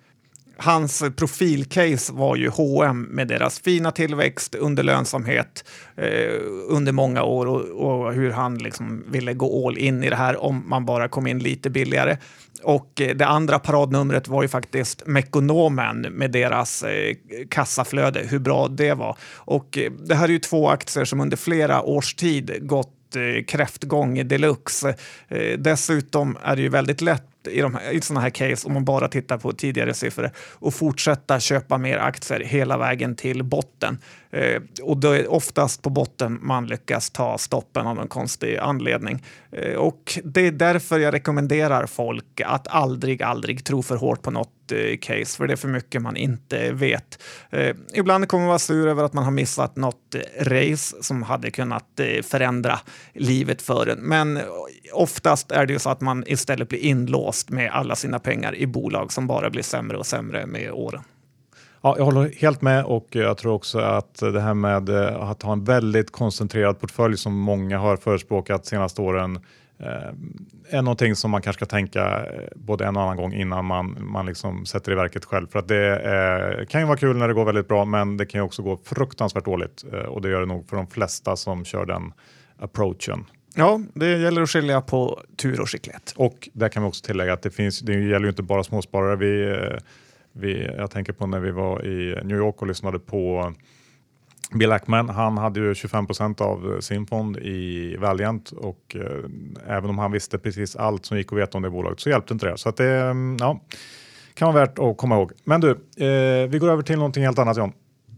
Hans 0.59 1.03
profilcase 1.15 2.13
var 2.13 2.35
ju 2.35 2.49
H&M 2.49 3.01
med 3.01 3.27
deras 3.27 3.59
fina 3.59 3.91
tillväxt 3.91 4.55
under 4.55 4.83
lönsamhet 4.83 5.65
eh, 5.95 6.41
under 6.69 6.91
många 6.91 7.23
år 7.23 7.45
och, 7.45 7.61
och, 7.61 8.13
hur 8.13 8.31
han 8.31 8.57
liksom 8.57 9.03
ville 9.07 9.33
gå 9.33 9.67
all 9.67 9.77
in 9.77 10.03
i 10.03 10.09
det 10.09 10.15
här 10.15 10.43
om 10.43 10.63
man 10.67 10.85
bara 10.85 11.07
kom 11.07 11.27
in 11.27 11.39
lite 11.39 11.69
billigare. 11.69 12.17
Och 12.63 13.01
eh, 13.01 13.15
det 13.15 13.27
andra 13.27 13.59
paradnumret 13.59 14.27
var 14.27 14.41
ju 14.41 14.47
faktiskt 14.47 15.07
Mekonomen 15.07 16.01
med 16.01 16.31
deras 16.31 16.83
eh, 16.83 17.15
kassaflöde, 17.49 18.19
hur 18.19 18.39
bra 18.39 18.67
det 18.67 18.93
var. 18.93 19.17
Och 19.35 19.77
eh, 19.77 19.91
det 19.91 20.15
här 20.15 20.27
är 20.27 20.33
ju 20.33 20.39
två 20.39 20.69
aktier 20.69 21.05
som 21.05 21.21
under 21.21 21.37
flera 21.37 21.81
års 21.81 22.15
tid 22.15 22.57
gått 22.61 23.15
eh, 23.15 23.43
kräftgång 23.45 24.27
deluxe. 24.27 24.95
Eh, 25.27 25.59
dessutom 25.59 26.37
är 26.43 26.55
det 26.55 26.61
ju 26.61 26.69
väldigt 26.69 27.01
lätt 27.01 27.36
i, 27.49 27.61
de 27.61 27.75
här, 27.75 27.91
i 27.91 28.01
sådana 28.01 28.21
här 28.21 28.29
case, 28.29 28.67
om 28.67 28.73
man 28.73 28.85
bara 28.85 29.07
tittar 29.07 29.37
på 29.37 29.51
tidigare 29.51 29.93
siffror, 29.93 30.31
och 30.53 30.73
fortsätta 30.73 31.39
köpa 31.39 31.77
mer 31.77 31.97
aktier 31.97 32.39
hela 32.39 32.77
vägen 32.77 33.15
till 33.15 33.43
botten. 33.43 33.97
Eh, 34.31 34.61
och 34.83 34.97
då 34.97 35.11
är 35.11 35.31
oftast 35.31 35.81
på 35.81 35.89
botten 35.89 36.39
man 36.41 36.67
lyckas 36.67 37.09
ta 37.09 37.37
stoppen 37.37 37.87
av 37.87 37.95
någon 37.95 38.07
konstig 38.07 38.57
anledning. 38.57 39.23
Eh, 39.51 39.73
och 39.73 40.19
det 40.23 40.41
är 40.41 40.51
därför 40.51 40.99
jag 40.99 41.13
rekommenderar 41.13 41.85
folk 41.85 42.41
att 42.45 42.67
aldrig, 42.67 43.23
aldrig 43.23 43.65
tro 43.65 43.83
för 43.83 43.95
hårt 43.95 44.21
på 44.21 44.31
något 44.31 44.71
eh, 44.71 44.97
case, 44.97 45.37
för 45.37 45.47
det 45.47 45.53
är 45.53 45.57
för 45.57 45.67
mycket 45.67 46.01
man 46.01 46.17
inte 46.17 46.71
vet. 46.71 47.23
Eh, 47.49 47.75
ibland 47.93 48.27
kommer 48.27 48.41
man 48.41 48.47
vara 48.47 48.59
sur 48.59 48.87
över 48.87 49.03
att 49.03 49.13
man 49.13 49.23
har 49.23 49.31
missat 49.31 49.75
något 49.75 50.15
eh, 50.15 50.45
race 50.45 50.95
som 51.01 51.23
hade 51.23 51.51
kunnat 51.51 51.99
eh, 51.99 52.21
förändra 52.23 52.79
livet 53.13 53.61
för 53.61 53.87
en. 53.87 53.99
Men 53.99 54.37
eh, 54.37 54.43
oftast 54.93 55.51
är 55.51 55.65
det 55.65 55.73
ju 55.73 55.79
så 55.79 55.89
att 55.89 56.01
man 56.01 56.23
istället 56.27 56.69
blir 56.69 56.79
inlåst 56.79 57.49
med 57.49 57.71
alla 57.71 57.95
sina 57.95 58.19
pengar 58.19 58.55
i 58.55 58.67
bolag 58.67 59.11
som 59.11 59.27
bara 59.27 59.49
blir 59.49 59.63
sämre 59.63 59.97
och 59.97 60.05
sämre 60.05 60.45
med 60.45 60.71
åren. 60.71 61.03
Ja, 61.81 61.95
jag 61.97 62.05
håller 62.05 62.31
helt 62.41 62.61
med 62.61 62.85
och 62.85 63.07
jag 63.09 63.37
tror 63.37 63.53
också 63.53 63.79
att 63.79 64.19
det 64.19 64.41
här 64.41 64.53
med 64.53 64.89
eh, 64.89 65.29
att 65.29 65.43
ha 65.43 65.53
en 65.53 65.63
väldigt 65.63 66.11
koncentrerad 66.11 66.79
portfölj 66.79 67.17
som 67.17 67.39
många 67.39 67.77
har 67.77 67.97
förespråkat 67.97 68.65
senaste 68.65 69.01
åren 69.01 69.39
eh, 69.79 69.87
är 70.69 70.81
någonting 70.81 71.15
som 71.15 71.31
man 71.31 71.41
kanske 71.41 71.65
ska 71.65 71.75
tänka 71.75 72.25
eh, 72.25 72.41
både 72.55 72.85
en 72.85 72.95
och 72.95 73.03
annan 73.03 73.17
gång 73.17 73.33
innan 73.33 73.65
man, 73.65 73.97
man 73.99 74.25
liksom 74.25 74.65
sätter 74.65 74.91
i 74.91 74.95
verket 74.95 75.25
själv. 75.25 75.47
För 75.47 75.59
att 75.59 75.67
det 75.67 75.99
är, 75.99 76.65
kan 76.65 76.81
ju 76.81 76.87
vara 76.87 76.97
kul 76.97 77.17
när 77.17 77.27
det 77.27 77.33
går 77.33 77.45
väldigt 77.45 77.67
bra, 77.67 77.85
men 77.85 78.17
det 78.17 78.25
kan 78.25 78.41
ju 78.41 78.45
också 78.45 78.61
gå 78.61 78.77
fruktansvärt 78.83 79.45
dåligt 79.45 79.85
och 80.07 80.21
det 80.21 80.29
gör 80.29 80.39
det 80.39 80.45
nog 80.45 80.69
för 80.69 80.77
de 80.77 80.87
flesta 80.87 81.35
som 81.35 81.65
kör 81.65 81.85
den 81.85 82.13
approachen. 82.59 83.25
Ja, 83.55 83.81
det 83.93 84.17
gäller 84.17 84.41
att 84.41 84.49
skilja 84.49 84.81
på 84.81 85.21
tur 85.35 85.61
och 85.61 85.69
skicklighet. 85.69 86.13
Och 86.15 86.49
där 86.53 86.69
kan 86.69 86.83
vi 86.83 86.89
också 86.89 87.05
tillägga 87.05 87.33
att 87.33 87.41
det, 87.41 87.51
finns, 87.51 87.79
det 87.79 87.93
gäller 87.93 88.25
ju 88.25 88.29
inte 88.29 88.43
bara 88.43 88.63
småsparare. 88.63 89.15
Vi, 89.15 89.59
vi, 90.39 90.65
jag 90.77 90.91
tänker 90.91 91.13
på 91.13 91.27
när 91.27 91.39
vi 91.39 91.51
var 91.51 91.85
i 91.85 92.19
New 92.23 92.37
York 92.37 92.61
och 92.61 92.67
lyssnade 92.67 92.99
på 92.99 93.53
Bill 94.53 94.71
Ackman, 94.71 95.09
han 95.09 95.37
hade 95.37 95.59
ju 95.59 95.73
25% 95.73 96.41
av 96.41 96.81
sin 96.81 97.07
fond 97.07 97.37
i 97.37 97.95
Valiant 97.97 98.51
och 98.51 98.95
eh, 98.95 99.75
även 99.75 99.89
om 99.89 99.97
han 99.97 100.11
visste 100.11 100.37
precis 100.37 100.75
allt 100.75 101.05
som 101.05 101.17
gick 101.17 101.31
att 101.31 101.37
veta 101.37 101.57
om 101.57 101.63
det 101.63 101.69
bolaget 101.69 101.99
så 101.99 102.09
hjälpte 102.09 102.33
inte 102.33 102.45
det. 102.45 102.57
Så 102.57 102.69
att 102.69 102.77
det 102.77 102.91
mm, 102.91 103.37
ja, 103.39 103.61
kan 104.33 104.53
vara 104.53 104.65
värt 104.65 104.79
att 104.79 104.97
komma 104.97 105.15
ihåg. 105.15 105.31
Men 105.43 105.61
du, 105.61 105.69
eh, 105.71 106.49
vi 106.49 106.57
går 106.59 106.69
över 106.69 106.83
till 106.83 106.97
någonting 106.97 107.23
helt 107.23 107.39
annat 107.39 107.57
John. 107.57 107.71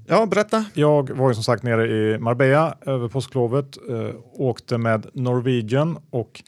Ja, 0.07 0.25
berätta. 0.25 0.65
Jag 0.73 1.09
var 1.09 1.29
ju 1.29 1.33
som 1.33 1.43
sagt 1.43 1.63
nere 1.63 1.88
i 1.88 2.17
Marbella 2.19 2.77
över 2.85 3.07
påsklovet, 3.07 3.77
eh, 3.89 4.15
åkte 4.33 4.77
med 4.77 5.05
Norwegian 5.13 5.97
och 6.09 6.43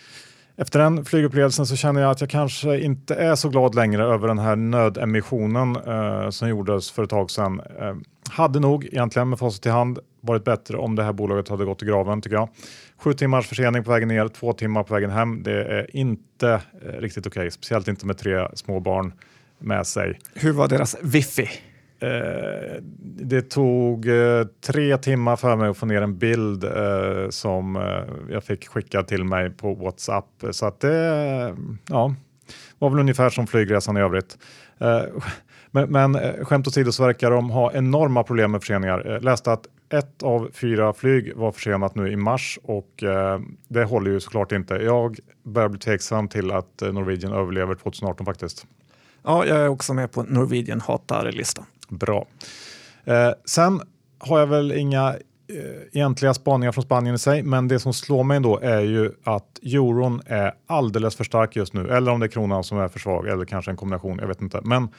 efter 0.55 0.79
den 0.79 1.05
flygupplevelsen 1.05 1.65
så 1.65 1.75
känner 1.75 2.01
jag 2.01 2.12
att 2.12 2.22
jag 2.22 2.29
kanske 2.29 2.79
inte 2.79 3.15
är 3.15 3.36
så 3.36 3.50
glad 3.50 3.75
längre 3.75 4.03
över 4.03 4.27
den 4.27 4.39
här 4.39 4.55
nödemissionen 4.55 5.75
eh, 5.75 6.29
som 6.29 6.50
gjordes 6.50 6.91
för 6.91 7.03
ett 7.03 7.10
tag 7.10 7.31
sedan. 7.31 7.62
Eh, 7.79 7.96
hade 8.29 8.60
nog 8.60 8.86
egentligen 8.86 9.29
med 9.29 9.39
facit 9.39 9.65
i 9.65 9.70
hand 9.70 10.00
varit 10.22 10.43
bättre 10.43 10.77
om 10.77 10.96
det 10.96 11.03
här 11.03 11.13
bolaget 11.13 11.48
hade 11.48 11.65
gått 11.65 11.84
i 11.84 11.86
graven 11.86 12.22
tycker 12.22 12.36
jag. 12.36 12.50
Sju 12.98 13.13
timmars 13.13 13.48
försening 13.48 13.84
på 13.84 13.91
vägen 13.91 14.08
ner, 14.08 14.27
två 14.27 14.53
timmar 14.53 14.84
på 14.84 14.93
vägen 14.93 15.10
hem. 15.10 15.43
Det 15.43 15.63
är 15.63 15.96
inte 15.96 16.50
eh, 16.51 17.00
riktigt 17.00 17.27
okej, 17.27 17.39
okay. 17.39 17.51
speciellt 17.51 17.88
inte 17.88 18.05
med 18.05 18.17
tre 18.17 18.48
små 18.53 18.79
barn 18.79 19.13
med 19.60 19.88
sig. 19.88 20.20
Hur 20.34 20.51
var 20.51 20.67
deras 20.67 20.96
wifi? 21.01 21.50
Eh, 22.01 22.81
det 23.01 23.41
tog 23.41 24.08
eh, 24.08 24.43
tre 24.65 24.98
timmar 24.98 25.36
för 25.36 25.55
mig 25.55 25.70
att 25.70 25.77
få 25.77 25.86
ner 25.86 26.01
en 26.01 26.17
bild 26.17 26.63
eh, 26.63 27.29
som 27.29 27.75
eh, 27.75 28.34
jag 28.34 28.43
fick 28.43 28.67
skickad 28.67 29.08
till 29.08 29.24
mig 29.24 29.50
på 29.50 29.74
Whatsapp. 29.74 30.43
Så 30.51 30.65
att 30.65 30.79
det, 30.79 31.55
ja, 31.88 32.15
var 32.79 32.89
väl 32.89 33.00
ungefär 33.00 33.29
som 33.29 33.48
flygresan 33.48 33.98
i 33.98 34.00
övrigt. 34.00 34.38
Eh, 34.79 35.01
men, 35.72 35.91
men 35.91 36.15
eh, 36.15 36.46
skämt 36.46 36.67
åsido 36.67 36.91
så 36.91 37.03
verkar 37.03 37.31
de 37.31 37.50
ha 37.50 37.74
enorma 37.74 38.24
problem 38.24 38.51
med 38.51 38.62
förseningar. 38.62 39.03
Jag 39.05 39.24
läste 39.24 39.51
att 39.51 39.65
ett 39.89 40.24
av 40.24 40.50
fyra 40.53 40.93
flyg 40.93 41.36
var 41.36 41.51
försenat 41.51 41.96
nu 41.96 42.12
i 42.12 42.15
mars 42.15 42.60
och 42.63 43.03
eh, 43.03 43.39
det 43.67 43.84
håller 43.84 44.12
ju 44.12 44.20
såklart 44.20 44.51
inte. 44.51 44.74
Jag 44.74 45.20
börjar 45.43 45.70
bli 45.70 45.79
tveksam 45.79 46.27
till 46.27 46.51
att 46.51 46.81
Norwegian 46.81 47.34
överlever 47.34 47.75
2018 47.75 48.25
faktiskt. 48.25 48.65
Ja, 49.24 49.46
jag 49.46 49.58
är 49.58 49.67
också 49.67 49.93
med 49.93 50.12
på 50.12 50.24
Norwegian 50.24 50.81
hatar-listan. 50.81 51.65
Bra. 51.92 52.28
Eh, 53.06 53.32
sen 53.46 53.82
har 54.20 54.40
jag 54.40 54.48
väl 54.48 54.72
inga 54.72 55.10
eh, 55.10 55.82
egentliga 55.92 56.34
spaningar 56.34 56.72
från 56.72 56.84
Spanien 56.84 57.16
i 57.16 57.20
sig, 57.20 57.44
men 57.44 57.68
det 57.68 57.80
som 57.80 57.94
slår 57.94 58.24
mig 58.24 58.38
ändå 58.38 58.60
är 58.60 58.82
ju 58.82 59.12
att 59.24 59.60
euron 59.64 60.22
är 60.26 60.54
alldeles 60.68 61.16
för 61.16 61.24
stark 61.24 61.56
just 61.56 61.74
nu, 61.74 61.90
eller 61.90 62.12
om 62.12 62.20
det 62.20 62.26
är 62.26 62.28
kronan 62.28 62.64
som 62.64 62.78
är 62.78 62.88
för 62.88 63.00
svag, 63.00 63.28
eller 63.28 63.46
kanske 63.46 63.72
en 63.72 63.78
kombination, 63.78 64.20
jag 64.22 64.28
vet 64.28 64.42
inte. 64.42 64.62
Men 64.64 64.90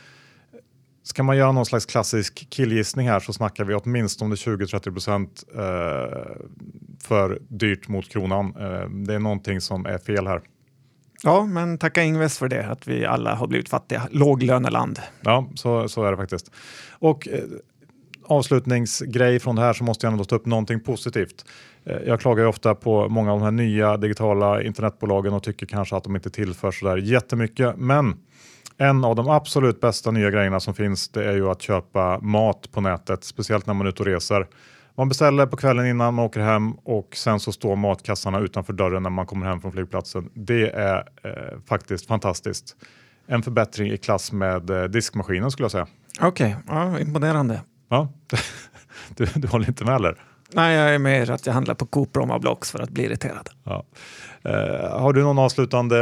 ska 1.03 1.23
man 1.23 1.37
göra 1.37 1.53
någon 1.53 1.67
slags 1.67 1.87
klassisk 1.87 2.51
killgissning 2.51 3.09
här 3.09 3.21
så 3.21 3.33
snackar 3.33 3.65
vi 3.65 3.75
åtminstone 3.75 4.35
20-30 4.35 4.93
procent 4.93 5.45
eh, 5.55 5.61
för 7.03 7.39
dyrt 7.49 7.89
mot 7.89 8.09
kronan. 8.09 8.47
Eh, 8.47 8.89
det 8.89 9.15
är 9.15 9.19
någonting 9.19 9.61
som 9.61 9.87
är 9.87 9.99
fel 9.99 10.27
här. 10.27 10.43
Ja, 11.25 11.47
men 11.47 11.79
tacka 11.79 12.03
Ingves 12.03 12.39
för 12.39 12.49
det, 12.49 12.67
att 12.67 12.89
vi 12.89 13.07
alla 13.07 13.35
har 13.35 13.47
blivit 13.47 13.69
fattiga. 13.69 14.09
Låglöneland. 14.11 14.99
Ja, 15.21 15.49
så, 15.55 15.89
så 15.89 16.05
är 16.05 16.11
det 16.11 16.17
faktiskt. 16.17 16.51
Och 16.91 17.29
eh, 17.29 17.41
avslutningsgrej 18.27 19.41
från 19.41 19.57
det 19.57 19.63
här 19.63 19.73
så 19.73 19.85
måste 19.85 20.07
jag 20.07 20.13
ändå 20.13 20.25
ta 20.25 20.37
upp 20.37 20.47
någonting 20.47 20.81
positivt. 20.81 21.45
Eh, 21.85 21.97
jag 22.07 22.21
klagar 22.21 22.43
ju 22.43 22.49
ofta 22.49 22.75
på 22.75 23.09
många 23.09 23.33
av 23.33 23.39
de 23.39 23.45
här 23.45 23.51
nya 23.51 23.97
digitala 23.97 24.63
internetbolagen 24.63 25.33
och 25.35 25.43
tycker 25.43 25.67
kanske 25.67 25.97
att 25.97 26.05
de 26.05 26.17
inte 26.17 26.31
tillför 26.31 26.71
så 26.71 26.87
där 26.87 26.97
jättemycket. 26.97 27.77
Men 27.77 28.17
en 28.77 29.05
av 29.05 29.17
de 29.17 29.29
absolut 29.29 29.81
bästa 29.81 30.11
nya 30.11 30.31
grejerna 30.31 30.61
som 30.61 30.75
finns 30.75 31.09
det 31.09 31.25
är 31.25 31.35
ju 31.35 31.49
att 31.49 31.63
köpa 31.63 32.19
mat 32.19 32.73
på 32.73 32.81
nätet, 32.81 33.25
speciellt 33.25 33.67
när 33.67 33.75
man 33.75 33.87
är 33.87 33.91
ute 33.91 34.03
och 34.03 34.07
reser. 34.07 34.47
Man 34.97 35.09
beställer 35.09 35.47
på 35.47 35.57
kvällen 35.57 35.87
innan 35.87 36.15
man 36.15 36.25
åker 36.25 36.41
hem 36.41 36.73
och 36.73 37.17
sen 37.17 37.41
så 37.41 37.53
står 37.53 37.77
matkassarna 37.77 38.39
utanför 38.39 38.73
dörren 38.73 39.03
när 39.03 39.11
man 39.11 39.27
kommer 39.27 39.47
hem 39.47 39.61
från 39.61 39.73
flygplatsen. 39.73 40.31
Det 40.35 40.71
är 40.71 40.97
eh, 41.25 41.59
faktiskt 41.67 42.07
fantastiskt. 42.07 42.77
En 43.27 43.43
förbättring 43.43 43.93
i 43.93 43.97
klass 43.97 44.33
med 44.33 44.71
eh, 44.71 44.85
diskmaskinen 44.85 45.51
skulle 45.51 45.65
jag 45.65 45.73
säga. 45.73 45.87
Okej, 46.21 46.57
okay. 46.65 46.77
ja, 46.77 46.99
imponerande. 46.99 47.61
Ja, 47.89 48.09
du, 49.17 49.27
du 49.35 49.49
håller 49.49 49.69
inte 49.69 49.85
med 49.85 49.95
eller? 49.95 50.19
Nej, 50.55 50.77
jag 50.77 50.95
är 50.95 50.99
mer 50.99 51.31
att 51.31 51.47
jag 51.47 51.53
handlar 51.53 51.75
på 51.75 51.87
Coop 51.87 52.13
Bromma 52.13 52.39
Blocks 52.39 52.71
för 52.71 52.79
att 52.79 52.91
bli 52.91 53.05
irriterad. 53.05 53.49
Ja. 53.65 53.85
Eh, 54.43 55.01
har 55.01 55.13
du 55.13 55.23
någon 55.23 55.39
avslutande 55.39 55.97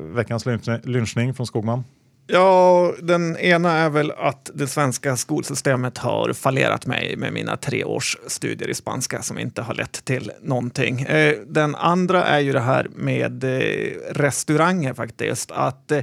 veckans 0.00 0.46
lynchning 0.84 1.34
från 1.34 1.46
Skogman? 1.46 1.84
Ja, 2.28 2.94
den 3.02 3.36
ena 3.36 3.72
är 3.72 3.90
väl 3.90 4.10
att 4.10 4.50
det 4.54 4.66
svenska 4.66 5.16
skolsystemet 5.16 5.98
har 5.98 6.32
fallerat 6.32 6.86
mig 6.86 7.16
med 7.16 7.32
mina 7.32 7.56
tre 7.56 7.84
års 7.84 8.16
studier 8.26 8.68
i 8.68 8.74
spanska 8.74 9.22
som 9.22 9.38
inte 9.38 9.62
har 9.62 9.74
lett 9.74 10.04
till 10.04 10.32
någonting. 10.42 11.00
Eh, 11.00 11.34
den 11.46 11.74
andra 11.74 12.24
är 12.24 12.40
ju 12.40 12.52
det 12.52 12.60
här 12.60 12.88
med 12.94 13.44
eh, 13.44 14.12
restauranger 14.12 14.94
faktiskt. 14.94 15.50
Att 15.50 15.90
eh, 15.90 16.02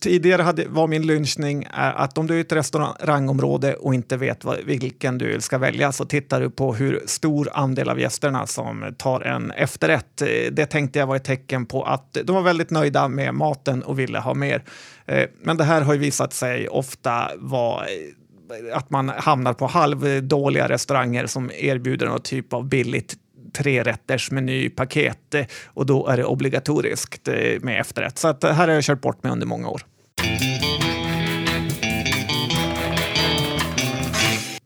Tidigare 0.00 0.42
hade, 0.42 0.68
var 0.68 0.86
min 0.86 1.06
lynchning 1.06 1.66
att 1.72 2.18
om 2.18 2.26
du 2.26 2.34
är 2.34 2.38
i 2.38 2.40
ett 2.40 2.52
restaurangområde 2.52 3.74
och 3.74 3.94
inte 3.94 4.16
vet 4.16 4.44
vad, 4.44 4.58
vilken 4.64 5.18
du 5.18 5.40
ska 5.40 5.58
välja 5.58 5.92
så 5.92 6.04
tittar 6.04 6.40
du 6.40 6.50
på 6.50 6.74
hur 6.74 7.02
stor 7.06 7.48
andel 7.52 7.88
av 7.88 8.00
gästerna 8.00 8.46
som 8.46 8.94
tar 8.98 9.20
en 9.20 9.50
efterrätt. 9.50 10.22
Det 10.52 10.66
tänkte 10.66 10.98
jag 10.98 11.06
var 11.06 11.16
ett 11.16 11.24
tecken 11.24 11.66
på 11.66 11.82
att 11.82 12.18
de 12.24 12.34
var 12.34 12.42
väldigt 12.42 12.70
nöjda 12.70 13.08
med 13.08 13.34
maten 13.34 13.82
och 13.82 13.98
ville 13.98 14.18
ha 14.18 14.34
mer. 14.34 14.64
Eh, 15.10 15.28
men 15.42 15.56
det 15.56 15.64
här 15.64 15.80
har 15.80 15.92
ju 15.92 15.98
visat 15.98 16.32
sig 16.32 16.68
ofta 16.68 17.30
vara 17.36 17.84
eh, 17.84 18.76
att 18.76 18.90
man 18.90 19.08
hamnar 19.08 19.52
på 19.52 19.66
halvdåliga 19.66 20.68
restauranger 20.68 21.26
som 21.26 21.50
erbjuder 21.54 22.06
någon 22.06 22.20
typ 22.20 22.52
av 22.52 22.68
billigt 22.68 23.14
trerätters 23.52 24.30
menypaket 24.30 25.34
eh, 25.34 25.46
och 25.66 25.86
då 25.86 26.06
är 26.06 26.16
det 26.16 26.24
obligatoriskt 26.24 27.28
med 27.60 27.80
efterrätt. 27.80 28.18
Så 28.18 28.28
att 28.28 28.44
här 28.44 28.68
har 28.68 28.74
jag 28.74 28.84
kört 28.84 29.00
bort 29.00 29.22
mig 29.22 29.32
under 29.32 29.46
många 29.46 29.68
år. 29.68 29.82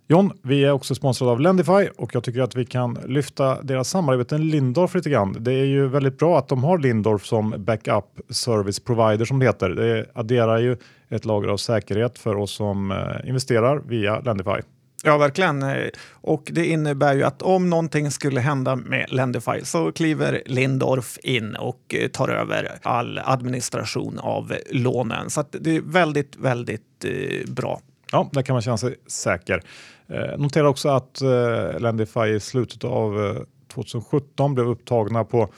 John, 0.08 0.32
vi 0.42 0.64
är 0.64 0.73
också 0.73 0.94
sponsrade 0.94 1.32
av 1.32 1.40
Lendify 1.40 1.88
och 1.96 2.14
jag 2.14 2.25
tycker 2.25 2.40
att 2.40 2.54
vi 2.54 2.64
kan 2.64 2.99
lyfta 3.06 3.62
deras 3.62 3.88
samarbete 3.88 4.38
med 4.38 4.46
Lindorf 4.46 4.94
lite 4.94 5.11
grann. 5.11 5.37
Det 5.40 5.52
är 5.52 5.64
ju 5.64 5.88
väldigt 5.88 6.18
bra 6.18 6.38
att 6.38 6.49
de 6.49 6.64
har 6.64 6.78
Lindorf 6.78 7.26
som 7.26 7.54
backup 7.58 8.04
service 8.30 8.80
provider 8.80 9.25
som 9.25 9.38
det 9.38 9.46
heter. 9.46 9.70
Det 9.70 10.06
adderar 10.14 10.58
ju 10.58 10.76
ett 11.08 11.25
lager 11.25 11.49
av 11.49 11.56
säkerhet 11.56 12.18
för 12.18 12.37
oss 12.37 12.50
som 12.50 12.90
eh, 12.90 13.28
investerar 13.28 13.82
via 13.88 14.20
Lendify. 14.20 14.61
Ja, 15.04 15.18
verkligen. 15.18 15.62
Eh, 15.62 15.88
och 16.11 16.50
det 16.52 16.66
innebär 16.66 17.14
ju 17.14 17.23
att 17.23 17.42
om 17.42 17.70
någonting 17.70 18.11
skulle 18.11 18.40
hända 18.40 18.76
med 18.76 19.12
Lendify 19.12 19.61
så 19.62 19.92
kliver 19.92 20.42
Lindorf 20.46 21.18
in 21.23 21.56
och 21.56 21.94
eh, 21.94 22.08
tar 22.08 22.28
över 22.28 22.78
all 22.82 23.18
administration 23.25 24.18
av 24.18 24.52
lånen. 24.70 25.30
Så 25.30 25.44
det 25.50 25.76
är 25.76 25.80
väldigt, 25.80 26.37
väldigt 26.37 27.04
bra. 27.46 27.80
Ja, 28.14 28.28
där 28.33 28.42
kan 28.42 28.54
man 28.54 28.62
känna 28.62 28.76
sig 28.76 28.94
säker. 29.06 29.62
Eh, 30.06 30.38
notera 30.38 30.68
också 30.68 30.88
att 30.88 31.21
eh, 31.21 31.80
Lendify 31.80 32.26
i 32.26 32.40
slutet 32.40 32.85
av 32.85 33.25
eh, 33.25 33.42
2017 33.75 34.54
blev 34.54 34.68
upptagna 34.68 35.25
på 35.25 35.49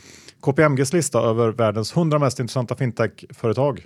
KPMGs 0.40 0.92
lista 0.92 1.20
över 1.20 1.48
världens 1.48 1.96
100 1.96 2.18
mest 2.18 2.40
intressanta 2.40 2.76
fintech-företag. 2.76 3.84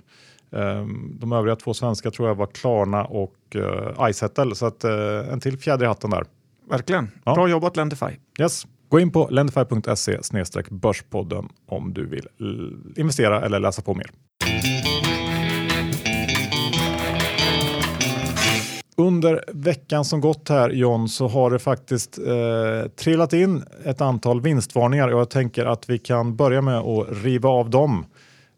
Eh, 0.51 0.85
de 1.19 1.31
övriga 1.31 1.55
två 1.55 1.73
svenska 1.73 2.11
tror 2.11 2.27
jag 2.27 2.35
var 2.35 2.47
Klarna 2.47 3.05
och 3.05 3.55
eh, 3.55 4.09
iSettle, 4.09 4.55
så 4.55 4.65
att, 4.65 4.83
eh, 4.83 5.33
en 5.33 5.39
till 5.39 5.57
fjäder 5.57 5.85
i 5.85 5.87
hatten 5.87 6.09
där. 6.09 6.23
Verkligen. 6.69 7.11
Ja. 7.23 7.35
Bra 7.35 7.49
jobbat 7.49 7.75
Lendify. 7.77 8.11
Yes. 8.39 8.67
Gå 8.89 8.99
in 8.99 9.11
på 9.11 9.27
lendify.se 9.29 10.17
börspodden 10.69 11.49
om 11.67 11.93
du 11.93 12.05
vill 12.05 12.27
investera 12.95 13.41
eller 13.41 13.59
läsa 13.59 13.81
på 13.81 13.93
mer. 13.93 14.11
Under 19.01 19.43
veckan 19.47 20.05
som 20.05 20.21
gått 20.21 20.49
här 20.49 20.69
John 20.69 21.09
så 21.09 21.27
har 21.27 21.51
det 21.51 21.59
faktiskt 21.59 22.17
eh, 22.17 22.89
trillat 22.89 23.33
in 23.33 23.63
ett 23.85 24.01
antal 24.01 24.41
vinstvarningar 24.41 25.07
och 25.07 25.19
jag 25.19 25.29
tänker 25.29 25.65
att 25.65 25.89
vi 25.89 25.99
kan 25.99 26.35
börja 26.35 26.61
med 26.61 26.77
att 26.77 27.07
riva 27.23 27.49
av 27.49 27.69
dem 27.69 28.05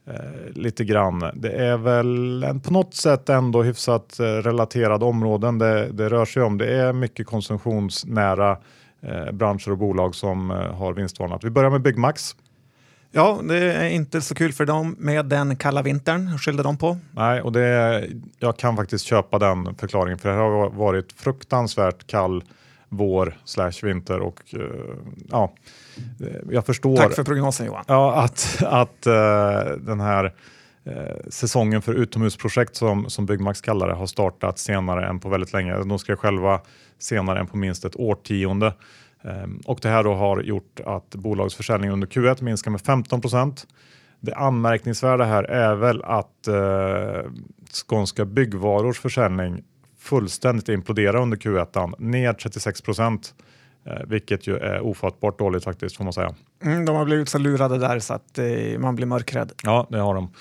eh, 0.08 0.52
lite 0.54 0.86
grann. 0.86 1.20
Det 1.34 1.52
är 1.52 1.78
väl 1.78 2.44
en, 2.44 2.60
på 2.60 2.74
något 2.74 2.94
sätt 2.94 3.30
ändå 3.30 3.64
hyfsat 3.64 4.20
eh, 4.20 4.24
relaterade 4.24 5.06
områden 5.06 5.58
det, 5.58 5.88
det, 5.92 6.10
rör 6.10 6.26
sig 6.26 6.44
om. 6.44 6.58
Det 6.58 6.74
är 6.76 6.94
mycket 6.94 7.28
konsumtionsnära 7.28 8.58
eh, 9.02 9.32
branscher 9.32 9.72
och 9.72 9.78
bolag 9.78 10.16
som 10.16 10.52
eh, 10.52 10.58
har 10.58 10.94
vinstvarnat. 10.94 11.44
Vi 11.44 11.50
börjar 11.50 11.70
med 11.70 11.82
Byggmax. 11.82 12.36
Ja, 13.16 13.42
det 13.44 13.74
är 13.74 13.90
inte 13.90 14.22
så 14.22 14.36
kul 14.36 14.54
för 14.54 14.66
dem 14.66 14.96
med 15.00 15.26
den 15.26 15.56
kalla 15.56 15.82
vintern, 15.82 16.38
skyllde 16.38 16.64
de 16.64 16.78
på. 16.78 16.98
Nej, 17.12 17.42
och 17.42 17.52
det, 17.52 18.08
jag 18.40 18.58
kan 18.58 18.76
faktiskt 18.76 19.06
köpa 19.06 19.40
den 19.40 19.76
förklaringen 19.76 20.20
för 20.20 20.30
det 20.30 20.36
har 20.36 20.70
varit 20.70 21.14
fruktansvärt 21.14 22.08
kall 22.08 22.44
vår 22.90 23.38
slash 23.46 23.72
vinter 23.84 24.20
och 24.20 24.40
uh, 24.56 24.64
ja, 25.30 25.54
jag 26.52 26.66
förstår. 26.66 26.98
Tack 26.98 27.16
för 27.16 27.24
prognosen 27.24 27.66
Johan. 27.66 27.84
Ja, 27.88 28.16
att, 28.24 28.64
att 28.64 29.08
uh, 29.08 29.78
den 29.78 30.00
här 30.00 30.26
uh, 30.88 30.94
säsongen 31.30 31.82
för 31.82 31.94
utomhusprojekt 31.94 32.76
som, 32.76 33.10
som 33.10 33.26
Byggmax 33.26 33.62
kallar 33.62 33.88
det 33.88 33.94
har 33.94 34.08
startat 34.08 34.60
senare 34.60 35.08
än 35.08 35.20
på 35.20 35.30
väldigt 35.30 35.54
länge. 35.54 35.76
De 35.76 36.00
skrev 36.00 36.16
själva 36.16 36.62
senare 37.00 37.40
än 37.40 37.48
på 37.48 37.58
minst 37.58 37.86
ett 37.86 37.96
årtionde. 37.96 38.74
Ehm, 39.24 39.62
och 39.66 39.80
det 39.82 39.90
här 39.90 40.04
då 40.04 40.14
har 40.14 40.42
gjort 40.42 40.80
att 40.86 41.16
bolagsförsäljningen 41.16 41.94
under 41.94 42.08
Q1 42.08 42.44
minskar 42.44 42.72
med 42.72 42.82
15 42.82 43.22
procent. 43.22 43.68
Det 44.20 44.34
anmärkningsvärda 44.34 45.24
här 45.24 45.44
är 45.44 45.76
väl 45.76 46.04
att 46.04 46.48
eh, 46.48 47.32
Skånska 47.72 48.26
Byggvarors 48.26 49.00
försäljning 49.00 49.64
fullständigt 50.00 50.70
imploderar 50.70 51.22
under 51.22 51.38
Q1, 51.38 51.96
ner 52.00 52.34
36 52.34 52.82
procent. 52.82 53.34
Eh, 53.86 54.02
vilket 54.08 54.48
ju 54.48 54.58
är 54.58 54.80
ofattbart 54.80 55.40
dåligt 55.40 55.64
faktiskt 55.64 55.98
får 55.98 56.04
man 56.04 56.14
säga. 56.14 56.36
Mm, 56.64 56.86
de 56.86 56.96
har 56.96 57.06
blivit 57.06 57.30
så 57.30 57.38
lurade 57.38 57.78
där 57.78 58.00
så 58.00 58.14
att 58.14 58.38
eh, 58.38 58.80
man 58.80 58.96
blir 58.96 59.06
mörkrädd. 59.06 59.52
Ja, 59.64 59.88
det 59.90 59.98
har 59.98 60.16
de. 60.16 60.32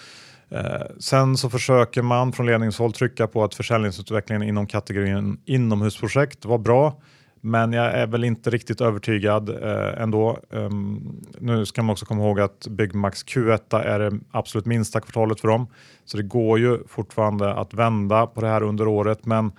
Eh, 0.50 0.86
sen 0.98 1.36
så 1.36 1.50
försöker 1.50 2.02
man 2.02 2.32
från 2.32 2.46
ledningshåll 2.46 2.92
trycka 2.92 3.26
på 3.26 3.44
att 3.44 3.54
försäljningsutvecklingen 3.54 4.42
inom 4.42 4.66
kategorin 4.66 5.40
inomhusprojekt 5.44 6.44
var 6.44 6.58
bra. 6.58 7.00
Men 7.44 7.72
jag 7.72 7.86
är 7.86 8.06
väl 8.06 8.24
inte 8.24 8.50
riktigt 8.50 8.80
övertygad 8.80 9.48
eh, 9.48 10.02
ändå. 10.02 10.38
Um, 10.50 11.16
nu 11.38 11.66
ska 11.66 11.82
man 11.82 11.92
också 11.92 12.06
komma 12.06 12.24
ihåg 12.24 12.40
att 12.40 12.66
Byggmax 12.66 13.24
Q1 13.24 13.80
är 13.80 13.98
det 13.98 14.18
absolut 14.30 14.66
minsta 14.66 15.00
kvartalet 15.00 15.40
för 15.40 15.48
dem. 15.48 15.66
Så 16.04 16.16
det 16.16 16.22
går 16.22 16.58
ju 16.58 16.78
fortfarande 16.88 17.54
att 17.54 17.74
vända 17.74 18.26
på 18.26 18.40
det 18.40 18.48
här 18.48 18.62
under 18.62 18.88
året. 18.88 19.26
Men 19.26 19.52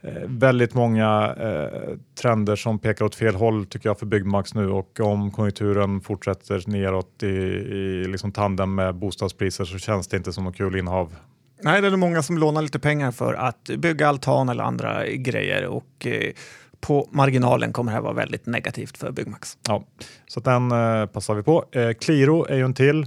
eh, 0.00 0.12
väldigt 0.26 0.74
många 0.74 1.34
eh, 1.40 1.96
trender 2.20 2.56
som 2.56 2.78
pekar 2.78 3.04
åt 3.04 3.14
fel 3.14 3.34
håll 3.34 3.66
tycker 3.66 3.88
jag 3.88 3.98
för 3.98 4.06
Byggmax 4.06 4.54
nu 4.54 4.70
och 4.70 5.00
om 5.00 5.30
konjunkturen 5.30 6.00
fortsätter 6.00 6.62
neråt 6.66 7.22
i, 7.22 7.26
i 7.26 8.04
liksom 8.08 8.32
tandem 8.32 8.74
med 8.74 8.94
bostadspriser 8.94 9.64
så 9.64 9.78
känns 9.78 10.08
det 10.08 10.16
inte 10.16 10.32
som 10.32 10.44
något 10.44 10.56
kul 10.56 10.76
innehav. 10.76 11.16
Nej, 11.62 11.80
det 11.80 11.86
är 11.86 11.90
nog 11.90 12.00
många 12.00 12.22
som 12.22 12.38
lånar 12.38 12.62
lite 12.62 12.78
pengar 12.78 13.10
för 13.10 13.34
att 13.34 13.70
bygga 13.78 14.08
altan 14.08 14.48
eller 14.48 14.64
andra 14.64 15.06
grejer 15.06 15.66
och 15.66 16.06
eh, 16.06 16.32
på 16.80 17.08
marginalen 17.12 17.72
kommer 17.72 17.92
det 17.92 17.96
här 17.96 18.02
vara 18.02 18.12
väldigt 18.12 18.46
negativt 18.46 18.98
för 18.98 19.10
Byggmax. 19.10 19.58
Ja, 19.68 19.84
så 20.26 20.40
den 20.40 20.72
eh, 20.72 21.06
passar 21.06 21.34
vi 21.34 21.42
på. 21.42 21.64
Eh, 21.72 21.92
Qliro 21.92 22.44
är 22.44 22.56
ju 22.56 22.64
en 22.64 22.74
till. 22.74 23.06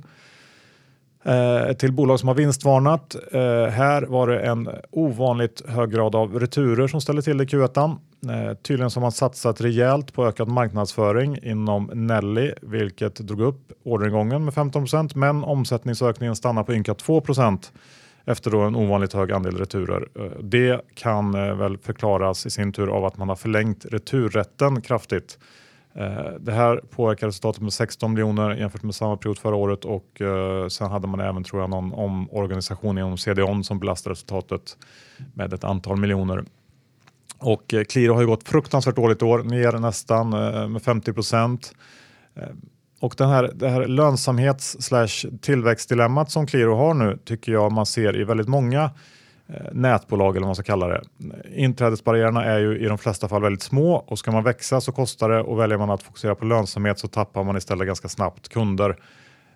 Eh, 1.24 1.74
till 1.74 1.94
bolag 1.94 2.20
som 2.20 2.28
har 2.28 2.36
vinstvarnat. 2.36 3.16
Eh, 3.32 3.42
här 3.66 4.01
var 4.01 4.28
det 4.28 4.40
en 4.40 4.70
ovanligt 4.92 5.62
hög 5.68 5.92
grad 5.92 6.16
av 6.16 6.40
returer 6.40 6.88
som 6.88 7.01
ställde 7.01 7.22
till 7.22 7.38
det 7.38 7.44
i 7.44 7.48
Q1. 7.48 7.98
Eh, 8.30 8.54
tydligen 8.54 8.92
som 8.92 9.01
man 9.01 9.12
satsat 9.12 9.62
rejält 9.62 10.13
på 10.13 10.28
ökad 10.28 10.48
marknadsföring 10.48 11.38
inom 11.44 11.92
Nelly, 11.94 12.51
vilket 12.62 13.16
drog 13.16 13.42
upp 13.42 13.72
orderingången 13.84 14.46
med 14.46 14.54
15% 14.54 15.16
men 15.16 15.44
omsättningsökningen 15.44 16.36
stannar 16.36 16.63
på 16.63 16.74
ynka 16.74 16.94
2 16.94 17.22
efter 18.32 18.52
då 18.52 18.62
en 18.62 18.76
ovanligt 18.76 19.14
hög 19.14 19.32
andel 19.32 19.58
returer. 19.58 20.08
Eh, 20.16 20.40
det 20.42 20.82
kan 20.94 21.36
eh, 21.36 21.56
väl 21.56 21.78
förklaras 21.78 22.46
i 22.46 22.50
sin 22.50 22.74
tur 22.74 22.88
av 22.88 23.06
att 23.06 23.18
man 23.18 23.30
har 23.30 23.36
förlängt 23.36 23.86
returrätten 23.86 24.82
kraftigt. 24.82 25.40
Eh, 25.94 26.34
det 26.40 26.52
här 26.52 26.82
påverkar 26.90 27.28
resultatet 27.28 27.62
med 27.62 27.74
16 27.74 28.14
miljoner 28.14 28.56
jämfört 28.56 28.84
med 28.84 28.96
samma 28.96 29.18
period 29.18 29.38
förra 29.38 29.56
året 29.56 29.86
och 29.86 30.22
sen 30.70 30.92
hade 30.92 31.08
man 31.08 31.20
även 31.20 31.44
tror 31.44 31.62
jag 31.62 31.70
någon 31.70 31.94
omorganisation 31.94 32.98
inom 32.98 33.18
CDON 33.18 33.64
som 33.64 33.80
belastade 33.80 34.12
resultatet 34.12 34.78
med 35.34 35.54
ett 35.54 35.64
antal 35.64 35.98
miljoner. 35.98 36.44
Och 37.38 37.74
Qliro 37.90 38.14
har 38.14 38.22
ju 38.22 38.28
gått 38.28 38.44
fruktansvärt 38.44 38.96
dåligt 38.96 39.22
i 39.22 39.26
år, 39.26 39.44
ner 39.44 39.72
nästan 39.72 40.30
med 40.72 40.82
50 40.82 41.14
procent. 41.14 41.74
Och 43.01 43.15
den 43.17 43.29
här, 43.29 43.51
det 43.55 43.70
här 43.70 43.88
lönsamhets 43.88 44.77
slash 44.79 45.29
tillväxtdilemmat 45.41 46.31
som 46.31 46.48
Qliro 46.48 46.75
har 46.75 46.93
nu 46.93 47.17
tycker 47.25 47.51
jag 47.51 47.72
man 47.72 47.86
ser 47.86 48.22
i 48.22 48.24
väldigt 48.24 48.48
många 48.48 48.91
eh, 49.48 49.55
nätbolag 49.72 50.29
eller 50.29 50.39
vad 50.39 50.48
man 50.48 50.55
ska 50.55 50.63
kalla 50.63 50.88
det. 50.88 51.01
Inträdesbarriärerna 51.55 52.46
är 52.46 52.60
ju 52.60 52.77
i 52.79 52.86
de 52.86 52.98
flesta 52.98 53.27
fall 53.27 53.41
väldigt 53.41 53.62
små 53.62 53.93
och 53.96 54.20
ska 54.20 54.31
man 54.31 54.43
växa 54.43 54.81
så 54.81 54.91
kostar 54.91 55.29
det 55.29 55.41
och 55.41 55.60
väljer 55.60 55.77
man 55.77 55.89
att 55.89 56.03
fokusera 56.03 56.36
på 56.36 56.46
lönsamhet 56.46 57.00
så 57.00 57.08
tappar 57.08 57.43
man 57.43 57.58
istället 57.58 57.88
ganska 57.88 58.10
snabbt 58.10 58.50
kunder. 58.50 58.96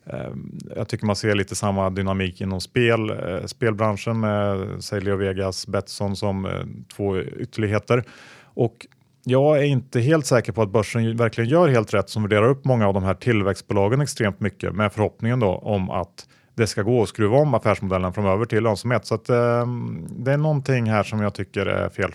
Eh, 0.06 0.32
jag 0.76 0.88
tycker 0.88 1.06
man 1.06 1.16
ser 1.16 1.36
lite 1.36 1.56
samma 1.56 1.90
dynamik 1.90 2.42
inom 2.42 2.62
spel, 2.62 3.10
eh, 3.10 3.46
spelbranschen 3.46 4.20
med 4.20 4.84
Sailio 4.84 5.16
Vegas, 5.16 5.68
Betsson 5.68 6.16
som 6.16 6.48
två 6.96 7.20
ytterligheter. 7.20 8.04
Och 8.44 8.86
jag 9.28 9.58
är 9.58 9.64
inte 9.64 10.00
helt 10.00 10.26
säker 10.26 10.52
på 10.52 10.62
att 10.62 10.70
börsen 10.70 11.18
verkligen 11.18 11.50
gör 11.50 11.68
helt 11.68 11.94
rätt 11.94 12.10
som 12.10 12.24
värderar 12.24 12.50
upp 12.50 12.66
många 12.66 12.88
av 12.88 12.94
de 12.94 13.04
här 13.04 13.14
tillväxtbolagen 13.14 14.02
extremt 14.02 14.40
mycket 14.40 14.76
med 14.76 14.94
förhoppningen 14.94 15.40
då 15.40 15.56
om 15.56 15.90
att 15.90 16.28
det 16.56 16.68
ska 16.68 16.82
gå 16.82 17.04
att 17.04 17.10
skruva 17.10 17.38
om 17.38 17.54
affärsmodellen 17.54 18.14
framöver 18.14 18.46
till 18.46 18.64
lönsamhet. 18.64 19.06
Så 19.06 19.16
att, 19.16 19.30
eh, 19.30 19.68
det 20.10 20.32
är 20.32 20.38
någonting 20.38 20.90
här 20.90 21.04
som 21.04 21.22
jag 21.22 21.34
tycker 21.34 21.66
är 21.66 21.90
fel. 21.90 22.12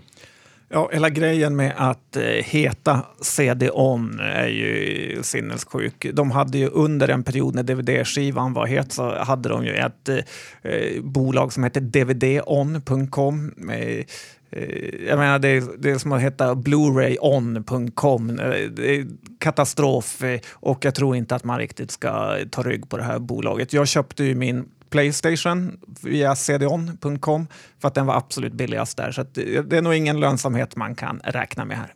Ja, 0.73 0.90
hela 0.93 1.11
grejen 1.11 1.57
med 1.57 1.73
att 1.76 2.17
eh, 2.17 2.23
heta 2.25 3.00
CD-ON 3.21 4.21
är 4.21 4.47
ju 4.47 5.19
sinnessjuk. 5.23 6.07
De 6.12 6.31
hade 6.31 6.59
ju 6.59 6.69
under 6.69 7.09
en 7.09 7.23
period 7.23 7.55
när 7.55 7.62
DVD-skivan 7.62 8.52
var 8.52 8.67
het 8.67 8.93
så 8.93 9.19
hade 9.19 9.49
de 9.49 9.64
ju 9.64 9.75
ett 9.75 10.09
eh, 10.09 10.17
eh 10.62 11.02
bolag 11.02 11.52
som 11.52 11.64
hette 11.64 11.81
dvdon.com 11.81 13.52
Eh, 13.71 14.05
Eh, 14.52 15.07
jag 15.09 15.19
menar, 15.19 15.38
det 15.38 15.49
är, 15.49 15.62
det 15.78 15.90
är 15.90 15.99
som 15.99 16.12
att 16.12 16.23
heta 16.23 16.54
blu-ray-on.com. 16.54 18.38
Eh, 18.38 19.07
katastrof 19.38 20.23
eh, 20.23 20.40
och 20.52 20.85
jag 20.85 20.95
tror 20.95 21.17
inte 21.17 21.34
att 21.34 21.45
man 21.45 21.58
riktigt 21.58 21.91
ska 21.91 22.36
ta 22.50 22.63
rygg 22.63 22.89
på 22.89 22.97
det 22.97 23.02
här 23.02 23.19
bolaget. 23.19 23.73
Jag 23.73 23.89
köpte 23.89 24.25
ju 24.25 24.34
min 24.34 24.69
Playstation 24.91 25.80
via 26.02 26.34
cdon.com 26.34 27.47
för 27.80 27.89
att 27.89 27.95
den 27.95 28.06
var 28.06 28.17
absolut 28.17 28.52
billigast 28.52 28.97
där. 28.97 29.13
Så 29.13 29.23
det 29.63 29.73
är 29.73 29.82
nog 29.82 29.95
ingen 29.95 30.21
lönsamhet 30.21 30.76
man 30.76 30.95
kan 30.95 31.21
räkna 31.25 31.65
med 31.65 31.76
här. 31.76 31.95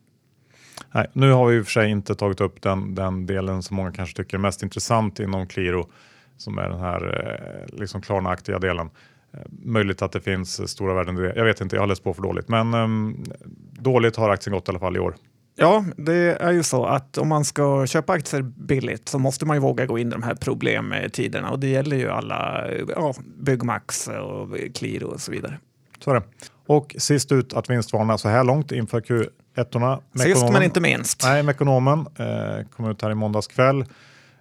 Nej, 0.93 1.07
nu 1.13 1.31
har 1.31 1.47
vi 1.47 1.57
i 1.57 1.61
och 1.61 1.65
för 1.65 1.73
sig 1.73 1.91
inte 1.91 2.15
tagit 2.15 2.41
upp 2.41 2.63
den, 2.63 2.95
den 2.95 3.27
delen 3.27 3.63
som 3.63 3.77
många 3.77 3.93
kanske 3.93 4.17
tycker 4.17 4.37
är 4.37 4.41
mest 4.41 4.63
intressant 4.63 5.21
inom 5.21 5.47
Qliro 5.47 5.89
som 6.37 6.59
är 6.59 6.69
den 6.69 6.81
här 6.81 7.67
liksom 7.73 8.03
Klarna-aktiga 8.03 8.59
delen. 8.59 8.91
Eh, 9.35 9.41
möjligt 9.51 10.03
att 10.03 10.13
det 10.13 10.21
finns 10.21 10.71
stora 10.71 10.95
värden 10.95 11.19
i 11.19 11.21
det. 11.21 11.33
Jag 11.37 11.45
vet 11.45 11.61
inte, 11.61 11.77
jag 11.77 11.83
har 11.83 11.87
läst 11.87 12.05
på 12.05 12.15
för 12.15 12.23
dåligt. 12.23 12.49
Men 12.49 12.75
um, 12.75 13.25
dåligt 13.73 14.17
har 14.17 14.31
aktien 14.31 14.55
gått 14.55 14.69
i 14.69 14.71
alla 14.71 14.79
fall 14.79 14.97
i 14.97 14.99
år. 14.99 15.15
Ja, 15.57 15.85
det 15.97 16.37
är 16.41 16.53
ju 16.53 16.63
så 16.63 16.85
att 16.85 17.19
om 17.19 17.29
man 17.29 17.45
ska 17.45 17.87
köpa 17.87 18.13
aktier 18.13 18.43
billigt 18.43 19.09
så 19.09 19.19
måste 19.19 19.47
man 19.47 19.57
ju 19.57 19.61
våga 19.61 19.87
gå 19.87 19.99
in 19.99 20.09
i 20.09 20.11
de 20.11 20.23
här 20.23 20.35
problemtiderna 20.35 21.51
och 21.51 21.59
det 21.59 21.67
gäller 21.67 21.97
ju 21.97 22.11
alla 22.11 22.65
ja, 22.97 23.15
Byggmax 23.39 24.09
och 24.09 24.49
Qliro 24.75 25.07
och 25.07 25.21
så 25.21 25.33
vidare. 25.33 25.59
Så 26.01 26.11
är 26.11 26.15
det. 26.15 26.23
Och 26.67 26.97
sist 26.99 27.33
ut 27.33 27.53
att 27.53 27.71
vinstvarna 27.71 28.19
så 28.19 28.29
här 28.29 28.45
långt 28.45 28.73
inför 28.73 29.01
Q1. 29.01 30.01
Sist 30.17 30.53
men 30.53 30.63
inte 30.63 30.81
minst. 30.81 31.23
Nej, 31.25 31.43
Mekonomen 31.43 31.99
eh, 31.99 32.67
kom 32.77 32.91
ut 32.91 33.03
här 33.03 33.11
i 33.11 33.15
måndags 33.15 33.47
kväll. 33.47 33.85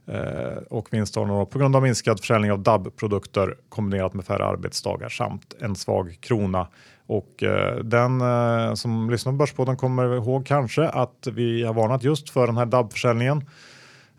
Eh, 0.07 0.63
och 0.69 0.87
vinstvarnarna 0.93 1.45
på 1.45 1.59
grund 1.59 1.75
av 1.75 1.83
minskad 1.83 2.19
försäljning 2.19 2.51
av 2.51 2.59
DAB-produkter 2.59 3.55
kombinerat 3.69 4.13
med 4.13 4.25
färre 4.25 4.45
arbetsdagar 4.45 5.09
samt 5.09 5.55
en 5.59 5.75
svag 5.75 6.17
krona. 6.19 6.67
Och 7.07 7.43
eh, 7.43 7.75
den 7.75 8.21
eh, 8.21 8.73
som 8.73 9.09
lyssnar 9.09 9.31
på 9.31 9.37
Börspodden 9.37 9.77
kommer 9.77 10.15
ihåg 10.15 10.45
kanske 10.45 10.87
att 10.89 11.27
vi 11.33 11.63
har 11.63 11.73
varnat 11.73 12.03
just 12.03 12.29
för 12.29 12.47
den 12.47 12.57
här 12.57 12.65
DAB-försäljningen 12.65 13.37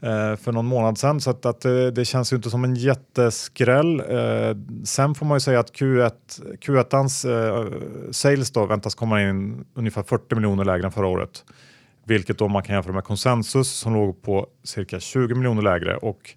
eh, 0.01 0.37
för 0.37 0.53
någon 0.53 0.67
månad 0.67 0.99
sedan 0.99 1.21
så 1.21 1.31
att, 1.31 1.47
att 1.47 1.65
eh, 1.65 1.87
det 1.87 2.05
känns 2.05 2.33
ju 2.33 2.37
inte 2.37 2.51
som 2.51 2.65
en 2.65 2.75
jätteskräll. 2.75 4.01
Eh, 4.01 4.57
sen 4.85 5.15
får 5.15 5.27
man 5.27 5.37
ju 5.37 5.41
säga 5.41 5.61
att 5.61 5.73
Q1, 5.73 6.13
Q1 6.61 8.13
sales 8.13 8.51
då 8.51 8.67
väntas 8.67 8.95
komma 8.95 9.23
in 9.23 9.65
ungefär 9.75 10.03
40 10.03 10.35
miljoner 10.35 10.65
lägre 10.65 10.87
än 10.87 10.93
förra 10.93 11.07
året 11.07 11.45
vilket 12.05 12.39
då 12.39 12.49
man 12.49 12.63
kan 12.63 12.75
jämföra 12.75 12.93
med 12.93 13.05
konsensus 13.05 13.69
som 13.69 13.95
låg 13.95 14.23
på 14.23 14.47
cirka 14.63 15.01
20 15.01 15.35
miljoner 15.35 15.63
lägre 15.63 15.97
och 15.97 16.35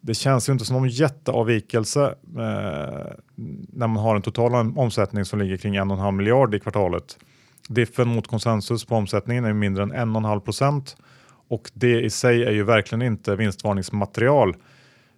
det 0.00 0.14
känns 0.14 0.48
ju 0.48 0.52
inte 0.52 0.64
som 0.64 0.76
någon 0.76 0.88
jätteavvikelse 0.88 2.14
eh, 2.36 3.12
när 3.68 3.86
man 3.86 3.96
har 3.96 4.16
en 4.16 4.22
total 4.22 4.78
omsättning 4.78 5.24
som 5.24 5.38
ligger 5.38 5.56
kring 5.56 5.78
1,5 5.78 6.12
miljard 6.12 6.54
i 6.54 6.60
kvartalet. 6.60 7.18
Diffen 7.68 8.08
mot 8.08 8.26
konsensus 8.26 8.84
på 8.84 8.96
omsättningen 8.96 9.44
är 9.44 9.52
mindre 9.52 9.82
än 9.82 9.92
1,5 9.92 10.40
procent 10.40 10.96
och 11.48 11.70
det 11.74 12.00
i 12.00 12.10
sig 12.10 12.44
är 12.44 12.50
ju 12.50 12.62
verkligen 12.62 13.02
inte 13.02 13.36
vinstvarningsmaterial. 13.36 14.54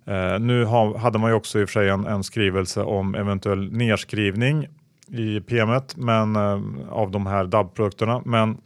Eh, 0.07 0.39
nu 0.41 0.65
ha, 0.65 0.99
hade 0.99 1.19
man 1.19 1.31
ju 1.31 1.37
också 1.37 1.61
i 1.61 1.65
och 1.65 1.69
för 1.69 1.81
sig 1.81 1.89
en, 1.89 2.07
en 2.07 2.25
skrivelse 2.25 2.83
om 2.83 3.15
eventuell 3.15 3.73
nedskrivning 3.73 4.69
i 5.09 5.41
PMet 5.41 5.97
men, 5.97 6.37
eh, 6.37 6.61
av 6.91 7.11
de 7.11 7.27
här 7.27 7.45
DAB-produkterna. 7.45 8.23
Men 8.25 8.59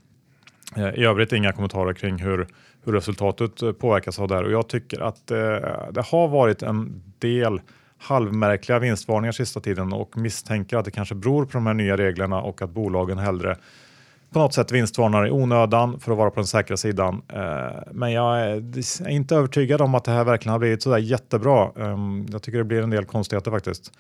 Eh, 0.77 0.89
I 0.89 1.05
övrigt 1.05 1.33
inga 1.33 1.53
kommentarer 1.53 1.93
kring 1.93 2.19
hur, 2.19 2.47
hur 2.85 2.93
resultatet 2.93 3.63
eh, 3.63 3.73
påverkas 3.73 4.19
av 4.19 4.29
det 4.29 4.35
här 4.35 4.45
och 4.45 4.53
jag 4.53 4.69
tycker 4.69 5.01
att 5.01 5.31
eh, 5.31 5.39
det 5.91 6.05
har 6.05 6.29
varit 6.29 6.63
en 6.63 7.03
del 7.19 7.61
halvmärkliga 7.99 8.79
vinstvarningar 8.79 9.33
sista 9.33 9.61
tiden 9.61 9.93
och 9.93 10.17
misstänker 10.17 10.77
att 10.77 10.85
det 10.85 10.91
kanske 10.91 11.15
beror 11.15 11.45
på 11.45 11.53
de 11.53 11.67
här 11.67 11.75
nya 11.75 11.97
reglerna 11.97 12.41
och 12.41 12.63
att 12.63 12.71
bolagen 12.71 13.19
hellre 13.19 13.57
på 14.31 14.39
något 14.39 14.55
sätt 14.55 14.73
vinstvarnar 14.73 15.27
i 15.27 15.31
onödan 15.31 16.01
för 16.01 16.13
att 16.13 16.19
vara 16.19 16.31
på 16.31 16.41
den 16.41 16.47
säkra 16.47 16.77
sidan. 16.77 17.23
Eh, 17.29 17.83
men 17.93 18.13
jag 18.13 18.41
är 18.41 19.09
inte 19.09 19.37
övertygad 19.37 19.81
om 19.81 19.95
att 19.95 20.05
det 20.05 20.13
här 20.13 20.25
verkligen 20.25 20.53
har 20.53 20.59
blivit 20.59 20.83
sådär 20.83 20.99
jättebra. 20.99 21.71
Ehm, 21.77 22.27
jag 22.33 22.43
tycker 22.43 22.59
det 22.59 22.65
blir 22.65 22.83
en 22.83 22.91
del 22.91 23.05
konstigheter 23.05 23.51
faktiskt. 23.51 23.93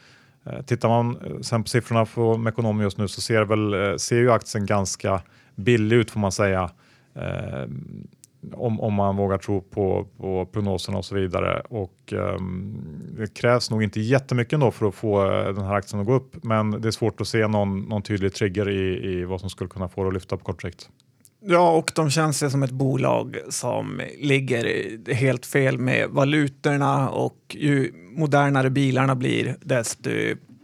Tittar 0.66 0.88
man 0.88 1.18
sen 1.42 1.62
på 1.62 1.68
siffrorna 1.68 2.06
på 2.06 2.36
Mekonomi 2.36 2.82
just 2.82 2.98
nu 2.98 3.08
så 3.08 3.20
ser, 3.20 3.44
väl, 3.44 3.98
ser 3.98 4.16
ju 4.16 4.32
aktien 4.32 4.66
ganska 4.66 5.22
billig 5.56 5.96
ut 5.96 6.10
får 6.10 6.20
man 6.20 6.32
säga. 6.32 6.70
Eh, 7.14 7.68
om, 8.52 8.80
om 8.80 8.94
man 8.94 9.16
vågar 9.16 9.38
tro 9.38 9.60
på, 9.60 10.06
på 10.16 10.46
prognoserna 10.46 10.98
och 10.98 11.04
så 11.04 11.14
vidare. 11.14 11.60
Och, 11.60 12.12
eh, 12.12 12.40
det 13.16 13.34
krävs 13.34 13.70
nog 13.70 13.82
inte 13.82 14.00
jättemycket 14.00 14.52
ändå 14.52 14.70
för 14.70 14.88
att 14.88 14.94
få 14.94 15.32
eh, 15.32 15.54
den 15.54 15.64
här 15.64 15.74
aktien 15.74 16.00
att 16.00 16.06
gå 16.06 16.14
upp, 16.14 16.44
men 16.44 16.70
det 16.70 16.88
är 16.88 16.92
svårt 16.92 17.20
att 17.20 17.28
se 17.28 17.46
någon, 17.46 17.80
någon 17.80 18.02
tydlig 18.02 18.34
trigger 18.34 18.68
i, 18.68 19.12
i 19.12 19.24
vad 19.24 19.40
som 19.40 19.50
skulle 19.50 19.70
kunna 19.70 19.88
få 19.88 20.02
det 20.02 20.08
att 20.08 20.14
lyfta 20.14 20.36
på 20.36 20.44
kort 20.44 20.62
sikt. 20.62 20.88
Ja, 21.48 21.70
och 21.70 21.92
de 21.94 22.10
känns 22.10 22.42
ju 22.42 22.50
som 22.50 22.62
ett 22.62 22.70
bolag 22.70 23.36
som 23.48 24.00
ligger 24.18 25.14
helt 25.14 25.46
fel 25.46 25.78
med 25.78 26.08
valutorna 26.10 27.10
och 27.10 27.38
ju 27.48 27.92
modernare 28.16 28.70
bilarna 28.70 29.14
blir, 29.14 29.56
desto 29.60 30.10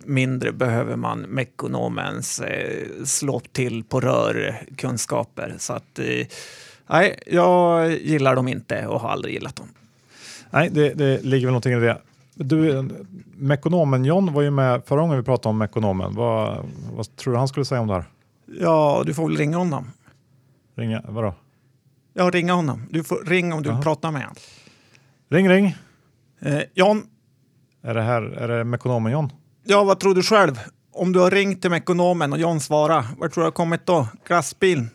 mindre 0.06 0.52
behöver 0.52 0.96
man 0.96 1.20
Mekonomens 1.20 2.40
eh, 2.40 2.86
slå 3.04 3.40
till 3.40 3.84
på 3.84 4.00
rör-kunskaper. 4.00 5.54
Så 5.58 5.72
att, 5.72 5.98
eh, 5.98 6.26
nej, 6.86 7.18
jag 7.26 7.92
gillar 7.92 8.36
dem 8.36 8.48
inte 8.48 8.86
och 8.86 9.00
har 9.00 9.08
aldrig 9.08 9.34
gillat 9.34 9.56
dem. 9.56 9.68
Nej, 10.50 10.70
det, 10.72 10.94
det 10.94 11.22
ligger 11.24 11.46
väl 11.46 11.52
någonting 11.52 11.72
i 11.72 11.80
det. 11.80 11.98
Du, 12.34 12.88
Mekonomen 13.36 14.04
John 14.04 14.32
var 14.32 14.42
ju 14.42 14.50
med 14.50 14.82
förra 14.86 15.00
gången 15.00 15.16
vi 15.16 15.22
pratade 15.22 15.50
om 15.50 15.58
Mekonomen. 15.58 16.14
Vad, 16.14 16.64
vad 16.92 17.16
tror 17.16 17.32
du 17.32 17.38
han 17.38 17.48
skulle 17.48 17.64
säga 17.64 17.80
om 17.80 17.86
det 17.88 17.94
här? 17.94 18.04
Ja, 18.60 19.02
du 19.06 19.14
får 19.14 19.28
väl 19.28 19.36
ringa 19.36 19.56
honom. 19.56 19.90
Ringa, 20.76 21.02
vadå? 21.08 21.34
Ja, 22.14 22.30
ringa 22.30 22.52
honom. 22.52 22.86
Du 22.90 23.04
får 23.04 23.24
ringa 23.24 23.54
om 23.54 23.62
du 23.62 23.68
vill 23.68 23.74
Jaha. 23.74 23.82
prata 23.82 24.10
med 24.10 24.22
honom. 24.22 24.36
Ring, 25.30 25.48
ring. 25.48 25.76
Eh, 26.40 26.60
John, 26.74 27.02
Är 27.82 27.94
det 27.94 28.02
här, 28.02 28.22
är 28.22 28.48
det 28.48 28.64
Mekonomen 28.64 29.12
John? 29.12 29.32
Ja, 29.64 29.84
vad 29.84 30.00
tror 30.00 30.14
du 30.14 30.22
själv? 30.22 30.60
Om 30.92 31.12
du 31.12 31.18
har 31.18 31.30
ringt 31.30 31.62
till 31.62 31.72
ekonomen 31.72 32.32
och 32.32 32.38
John 32.38 32.60
svarar, 32.60 33.04
vart 33.18 33.32
tror 33.32 33.42
du 33.42 33.46
har 33.46 33.52
kommit 33.52 33.86
då? 33.86 34.08
Glassbil? 34.26 34.86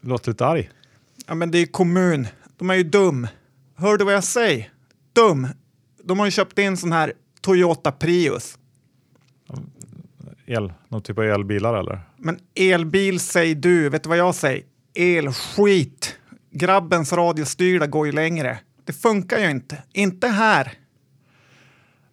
Låter 0.00 0.30
lite 0.30 0.46
arg. 0.46 0.70
Ja, 1.26 1.34
men 1.34 1.50
det 1.50 1.58
är 1.58 1.66
kommun. 1.66 2.26
De 2.56 2.70
är 2.70 2.74
ju 2.74 2.82
dum. 2.82 3.26
Hör 3.74 3.96
du 3.96 4.04
vad 4.04 4.14
jag 4.14 4.24
säger? 4.24 4.72
Dum. 5.12 5.48
De 6.04 6.18
har 6.18 6.26
ju 6.26 6.30
köpt 6.30 6.58
in 6.58 6.76
sån 6.76 6.92
här 6.92 7.12
Toyota 7.40 7.92
Prius. 7.92 8.58
El, 10.46 10.72
någon 10.88 11.02
typ 11.02 11.18
av 11.18 11.24
elbilar 11.24 11.74
eller? 11.74 12.00
Men 12.16 12.38
elbil 12.54 13.20
säger 13.20 13.54
du. 13.54 13.88
Vet 13.88 14.02
du 14.02 14.08
vad 14.08 14.18
jag 14.18 14.34
säger? 14.34 14.64
Elskit. 14.94 16.16
Grabbens 16.50 17.12
radiostyrda 17.12 17.86
går 17.86 18.06
ju 18.06 18.12
längre. 18.12 18.58
Det 18.84 18.92
funkar 18.92 19.38
ju 19.38 19.50
inte. 19.50 19.82
Inte 19.92 20.28
här. 20.28 20.72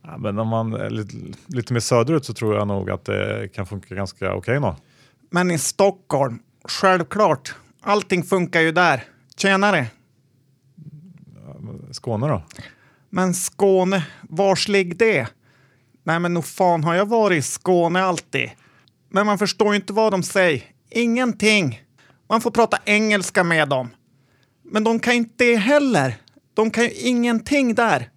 Ja, 0.04 0.18
men 0.18 0.40
om 0.40 0.48
man 0.48 0.74
är 0.74 0.90
lite, 0.90 1.16
lite 1.48 1.74
mer 1.74 1.80
söderut 1.80 2.26
så 2.26 2.34
tror 2.34 2.56
jag 2.56 2.68
nog 2.68 2.92
att 2.92 3.06
det 3.06 3.50
kan 3.54 3.66
funka 3.66 3.96
ganska 3.96 4.34
okej 4.36 4.60
nå. 4.60 4.76
Men 5.30 5.52
i 5.52 5.58
Stockholm, 5.58 6.40
självklart. 6.64 7.56
Allting 7.82 8.24
funkar 8.24 8.62
ju 8.62 8.72
där. 8.72 9.04
Tjenare. 9.36 9.88
Skåne 11.92 12.28
då? 12.28 12.44
Men 13.10 13.34
Skåne, 13.34 14.08
vars 14.30 14.68
ligger 14.68 14.96
det? 14.96 15.28
Nej, 16.04 16.20
men 16.20 16.34
nog 16.34 16.46
fan 16.46 16.84
har 16.84 16.96
jag 16.96 17.06
varit 17.06 17.38
i 17.38 17.42
Skåne 17.42 18.04
alltid. 18.04 18.50
Men 19.10 19.26
man 19.26 19.38
förstår 19.38 19.70
ju 19.70 19.76
inte 19.76 19.94
vad 19.94 20.14
de 20.14 20.24
säger. 20.24 20.64
Ingenting. 20.90 21.82
Man 22.30 22.42
får 22.42 22.52
prata 22.52 22.78
engelska 22.86 23.44
med 23.44 23.70
dem. 23.70 23.90
Men 24.64 24.84
de 24.84 25.00
kan 25.00 25.14
inte 25.14 25.44
det 25.44 25.56
heller. 25.56 26.16
De 26.54 26.72
kan 26.72 26.84
ju 26.84 26.92
ingenting 26.92 27.76
där. 27.76 28.10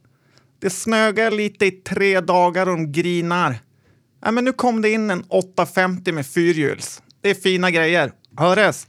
Det 0.59 0.71
snögar 0.71 1.31
lite 1.31 1.66
i 1.66 1.71
tre 1.71 2.21
dagar 2.21 2.66
och 2.69 2.77
de 2.77 2.92
grinar. 2.92 3.59
Nej, 4.23 4.33
men 4.33 4.45
nu 4.45 4.53
kom 4.53 4.83
det 4.83 4.90
in 4.90 5.11
en 5.11 5.25
850 5.29 6.12
med 6.12 6.27
fyrhjuls. 6.27 7.03
Det 7.21 7.31
är 7.31 7.35
fina 7.35 7.71
grejer. 7.71 8.12
Höres! 8.37 8.87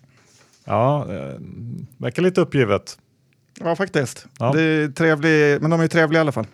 Ja, 0.65 1.13
eh, 1.13 1.39
verkar 1.97 2.21
lite 2.21 2.41
uppgivet. 2.41 2.97
Ja, 3.60 3.75
faktiskt. 3.75 4.25
Ja. 4.39 4.51
Det 4.53 4.62
är 4.62 4.88
trevlig, 4.88 5.62
men 5.62 5.71
de 5.71 5.80
är 5.80 5.84
ju 5.84 5.89
trevliga 5.89 6.19
i 6.19 6.21
alla 6.21 6.32
fall. 6.32 6.47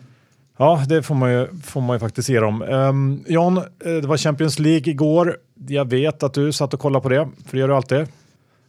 Ja, 0.57 0.83
det 0.89 1.03
får 1.03 1.15
man 1.15 1.31
ju, 1.31 1.47
får 1.63 1.81
man 1.81 1.95
ju 1.95 1.99
faktiskt 1.99 2.29
ge 2.29 2.39
dem. 2.39 2.61
Um, 2.61 3.23
Jan, 3.27 3.57
eh, 3.57 3.63
det 3.79 4.07
var 4.07 4.17
Champions 4.17 4.59
League 4.59 4.93
igår. 4.93 5.37
Jag 5.67 5.89
vet 5.89 6.23
att 6.23 6.33
du 6.33 6.51
satt 6.51 6.73
och 6.73 6.79
kollade 6.79 7.03
på 7.03 7.09
det, 7.09 7.29
för 7.45 7.51
det 7.51 7.57
gör 7.57 7.67
du 7.67 7.75
alltid. 7.75 8.07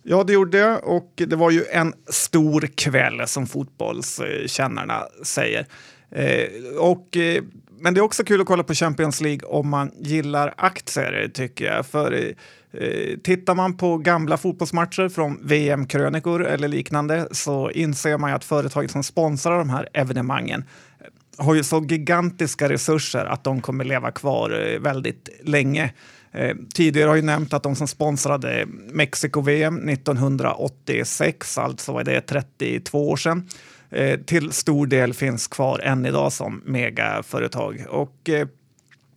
Ja, 0.03 0.25
det 0.25 0.33
gjorde 0.33 0.59
jag 0.59 0.85
och 0.85 1.13
det 1.15 1.37
var 1.37 1.51
ju 1.51 1.65
en 1.73 1.95
stor 2.09 2.69
kväll 2.77 3.23
som 3.27 3.47
fotbollskännarna 3.47 5.03
säger. 5.23 5.67
Eh, 6.15 6.47
och, 6.79 7.17
eh, 7.17 7.43
men 7.79 7.95
det 7.95 8.01
är 8.01 8.03
också 8.03 8.25
kul 8.25 8.41
att 8.41 8.47
kolla 8.47 8.63
på 8.63 8.75
Champions 8.75 9.21
League 9.21 9.49
om 9.49 9.69
man 9.69 9.91
gillar 9.99 10.55
aktier 10.57 11.31
tycker 11.35 11.65
jag. 11.65 11.87
För 11.87 12.13
eh, 12.13 12.83
eh 12.83 13.19
tittar 13.19 13.55
man 13.55 13.77
på 13.77 13.99
gamla 13.99 14.37
fotbollsmatcher 14.37 15.09
från 15.09 15.39
VM-krönikor 15.43 16.47
eller 16.47 16.69
liknande 16.69 17.29
så 17.31 17.71
inser 17.71 18.19
man 18.19 18.31
ju 18.31 18.37
att 18.37 18.45
företaget 18.45 18.91
som 18.91 19.03
sponsrar 19.03 19.59
de 19.59 19.71
här 19.71 19.89
evenemangen 19.93 20.65
eh, 21.01 21.45
har 21.45 21.55
ju 21.55 21.65
så 21.65 21.85
gigantiska 21.89 22.69
resurser 22.69 23.25
att 23.25 23.45
de 23.45 23.61
kommer 23.61 23.85
leva 23.85 24.11
kvar 24.11 24.51
eh, 24.51 24.81
väldigt 24.81 25.29
länge. 25.43 25.93
Eh, 26.33 26.57
tidigare 26.75 27.09
har 27.09 27.17
jag 27.17 27.25
nämnt 27.25 27.53
att 27.53 27.63
de 27.63 27.77
som 27.77 27.89
sponsrade 27.89 28.67
Mexiko-VM 28.93 29.89
1986, 29.89 31.59
alltså 31.59 31.93
var 31.93 32.05
det 32.05 32.21
32 32.21 33.11
år 33.11 33.17
sedan, 33.17 33.49
eh, 33.95 34.21
till 34.21 34.53
stor 34.53 34.87
del 34.87 35.15
finns 35.15 35.47
kvar 35.47 35.79
än 35.79 36.07
idag 36.07 36.33
som 36.33 36.63
megaföretag. 36.65 37.85
Och 37.89 38.29
eh, 38.29 38.49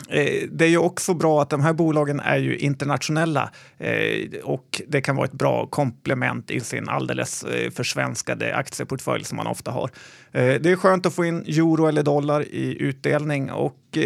Eh, 0.09 0.47
Det 0.51 0.65
är 0.65 0.69
ju 0.69 0.77
också 0.77 1.13
bra 1.13 1.41
att 1.41 1.49
de 1.49 1.61
här 1.61 1.73
bolagen 1.73 2.19
är 2.19 2.37
ju 2.37 2.57
internationella 2.57 3.51
eh, 3.77 4.39
och 4.43 4.81
det 4.87 5.01
kan 5.01 5.15
vara 5.15 5.25
ett 5.25 5.31
bra 5.31 5.67
komplement 5.67 6.51
i 6.51 6.59
sin 6.59 6.89
alldeles 6.89 7.45
försvenskade 7.75 8.55
aktieportfölj 8.55 9.23
som 9.23 9.35
man 9.35 9.47
ofta 9.47 9.71
har. 9.71 9.89
Det 10.31 10.65
är 10.65 10.75
skönt 10.75 11.05
att 11.05 11.13
få 11.13 11.25
in 11.25 11.41
euro 11.47 11.87
eller 11.87 12.03
dollar 12.03 12.41
i 12.41 12.77
utdelning 12.79 13.51
och 13.51 13.97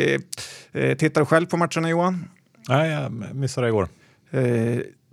tittar 0.98 1.22
du 1.22 1.26
själv 1.26 1.46
på 1.46 1.58
matcherna 1.58 1.90
Johan? 1.90 2.26
Nej, 2.70 2.92
jag 2.92 3.36
missade 3.36 3.68
det 3.68 3.70
igår. 3.70 3.88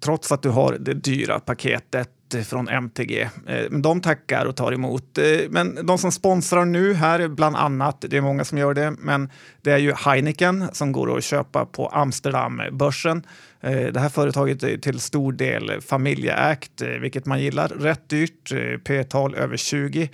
Trots 0.00 0.32
att 0.32 0.42
du 0.42 0.48
har 0.48 0.76
det 0.80 0.94
dyra 0.94 1.40
paketet 1.40 2.10
Eh, 2.34 2.42
från 2.42 2.68
MTG. 2.68 3.28
Eh, 3.46 3.70
de 3.70 4.00
tackar 4.00 4.46
och 4.46 4.56
tar 4.56 4.72
emot. 4.72 5.18
Eh, 5.18 5.24
men 5.50 5.86
de 5.86 5.98
som 5.98 6.12
sponsrar 6.12 6.64
nu 6.64 6.94
här, 6.94 7.28
bland 7.28 7.56
annat, 7.56 8.04
det 8.08 8.16
är 8.16 8.20
många 8.20 8.44
som 8.44 8.58
gör 8.58 8.74
det, 8.74 8.90
men 8.90 9.30
det 9.62 9.70
är 9.70 9.78
ju 9.78 9.92
Heineken 9.92 10.68
som 10.72 10.92
går 10.92 11.18
att 11.18 11.24
köpa 11.24 11.66
på 11.66 11.86
Amsterdambörsen. 11.86 13.26
Det 13.60 14.00
här 14.00 14.08
företaget 14.08 14.62
är 14.62 14.78
till 14.78 15.00
stor 15.00 15.32
del 15.32 15.80
familjeägt, 15.80 16.82
vilket 17.00 17.26
man 17.26 17.40
gillar. 17.40 17.68
Rätt 17.68 18.08
dyrt, 18.08 18.52
P-tal 18.84 19.34
över 19.34 19.56
20. 19.56 20.10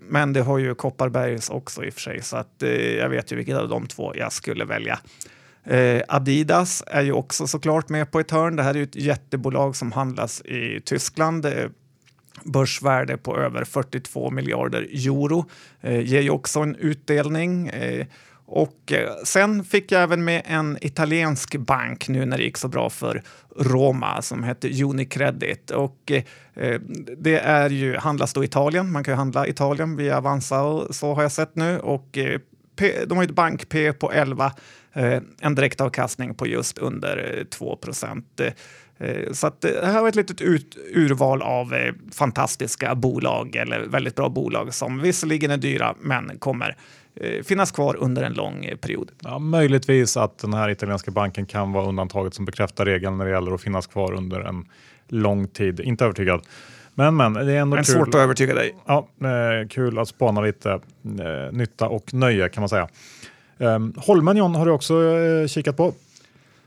Men 0.00 0.32
det 0.32 0.40
har 0.40 0.58
ju 0.58 0.74
Kopparbergs 0.74 1.50
också 1.50 1.84
i 1.84 1.90
och 1.90 1.94
för 1.94 2.00
sig, 2.00 2.22
så 2.22 2.36
att 2.36 2.62
jag 2.98 3.08
vet 3.08 3.32
ju 3.32 3.36
vilket 3.36 3.56
av 3.56 3.68
de 3.68 3.86
två 3.86 4.12
jag 4.16 4.32
skulle 4.32 4.64
välja. 4.64 4.98
Eh, 5.66 6.02
Adidas 6.08 6.82
är 6.86 7.02
ju 7.02 7.12
också 7.12 7.46
såklart 7.46 7.88
med 7.88 8.10
på 8.10 8.20
ett 8.20 8.30
hörn. 8.30 8.56
Det 8.56 8.62
här 8.62 8.70
är 8.70 8.78
ju 8.78 8.82
ett 8.82 8.96
jättebolag 8.96 9.76
som 9.76 9.92
handlas 9.92 10.40
i 10.40 10.80
Tyskland. 10.84 11.46
Eh, 11.46 11.52
börsvärde 12.44 13.16
på 13.16 13.36
över 13.38 13.64
42 13.64 14.30
miljarder 14.30 14.82
euro. 14.82 15.44
Eh, 15.80 16.00
ger 16.00 16.20
ju 16.20 16.30
också 16.30 16.60
en 16.60 16.76
utdelning. 16.76 17.68
Eh, 17.68 18.06
och 18.46 18.92
eh, 18.92 19.10
sen 19.24 19.64
fick 19.64 19.92
jag 19.92 20.02
även 20.02 20.24
med 20.24 20.42
en 20.44 20.78
italiensk 20.80 21.56
bank 21.56 22.08
nu 22.08 22.26
när 22.26 22.38
det 22.38 22.44
gick 22.44 22.56
så 22.56 22.68
bra 22.68 22.90
för 22.90 23.22
Roma 23.56 24.22
som 24.22 24.44
heter 24.44 24.84
Unicredit. 24.84 25.70
Och 25.70 26.12
eh, 26.12 26.22
eh, 26.54 26.80
det 27.18 27.38
är 27.38 27.70
ju, 27.70 27.96
handlas 27.96 28.32
då 28.32 28.42
i 28.42 28.46
Italien. 28.46 28.92
Man 28.92 29.04
kan 29.04 29.12
ju 29.12 29.16
handla 29.16 29.46
Italien 29.46 29.96
via 29.96 30.18
Avanza 30.18 30.62
och 30.62 30.94
så 30.94 31.14
har 31.14 31.22
jag 31.22 31.32
sett 31.32 31.56
nu. 31.56 31.78
Och 31.78 32.18
eh, 32.18 32.40
P, 32.76 32.92
de 33.06 33.16
har 33.16 33.24
ett 33.24 33.30
bank-P 33.30 33.92
på 33.92 34.12
11, 34.12 34.52
eh, 34.92 35.20
en 35.40 35.54
direktavkastning 35.54 36.34
på 36.34 36.46
just 36.46 36.78
under 36.78 37.38
eh, 37.38 37.44
2 37.44 37.76
procent. 37.76 38.40
Eh, 38.98 39.32
så 39.32 39.46
att, 39.46 39.64
eh, 39.64 39.70
det 39.70 39.86
här 39.86 40.00
var 40.00 40.08
ett 40.08 40.14
litet 40.14 40.40
ut, 40.40 40.76
urval 40.94 41.42
av 41.42 41.74
eh, 41.74 41.94
fantastiska 42.12 42.94
bolag 42.94 43.56
eller 43.56 43.80
väldigt 43.80 44.14
bra 44.14 44.28
bolag 44.28 44.74
som 44.74 45.00
visserligen 45.00 45.50
är 45.50 45.56
dyra 45.56 45.94
men 46.00 46.38
kommer 46.38 46.76
eh, 47.20 47.42
finnas 47.42 47.72
kvar 47.72 47.96
under 47.96 48.22
en 48.22 48.32
lång 48.32 48.70
period. 48.80 49.10
Ja, 49.20 49.38
möjligtvis 49.38 50.16
att 50.16 50.38
den 50.38 50.54
här 50.54 50.70
italienska 50.70 51.10
banken 51.10 51.46
kan 51.46 51.72
vara 51.72 51.86
undantaget 51.86 52.34
som 52.34 52.44
bekräftar 52.44 52.84
regeln 52.84 53.18
när 53.18 53.24
det 53.24 53.30
gäller 53.30 53.52
att 53.52 53.62
finnas 53.62 53.86
kvar 53.86 54.12
under 54.12 54.40
en 54.40 54.64
lång 55.08 55.48
tid. 55.48 55.80
Inte 55.80 56.04
övertygad. 56.04 56.42
Men, 56.98 57.16
men 57.16 57.32
det 57.32 57.52
är 57.52 57.56
ändå 57.60 57.74
Men 57.76 57.84
kul. 57.84 57.94
svårt 57.94 58.08
att 58.08 58.14
övertyga 58.14 58.54
dig. 58.54 58.74
Ja, 58.86 59.08
eh, 59.20 59.68
kul 59.68 59.98
att 59.98 60.08
spana 60.08 60.40
lite 60.40 60.70
eh, 60.70 61.52
nytta 61.52 61.88
och 61.88 62.14
nöje 62.14 62.48
kan 62.48 62.60
man 62.60 62.68
säga. 62.68 62.88
Um, 63.58 63.94
Holmen 63.96 64.36
John 64.36 64.54
har 64.54 64.66
du 64.66 64.72
också 64.72 65.02
eh, 65.02 65.46
kikat 65.46 65.76
på. 65.76 65.94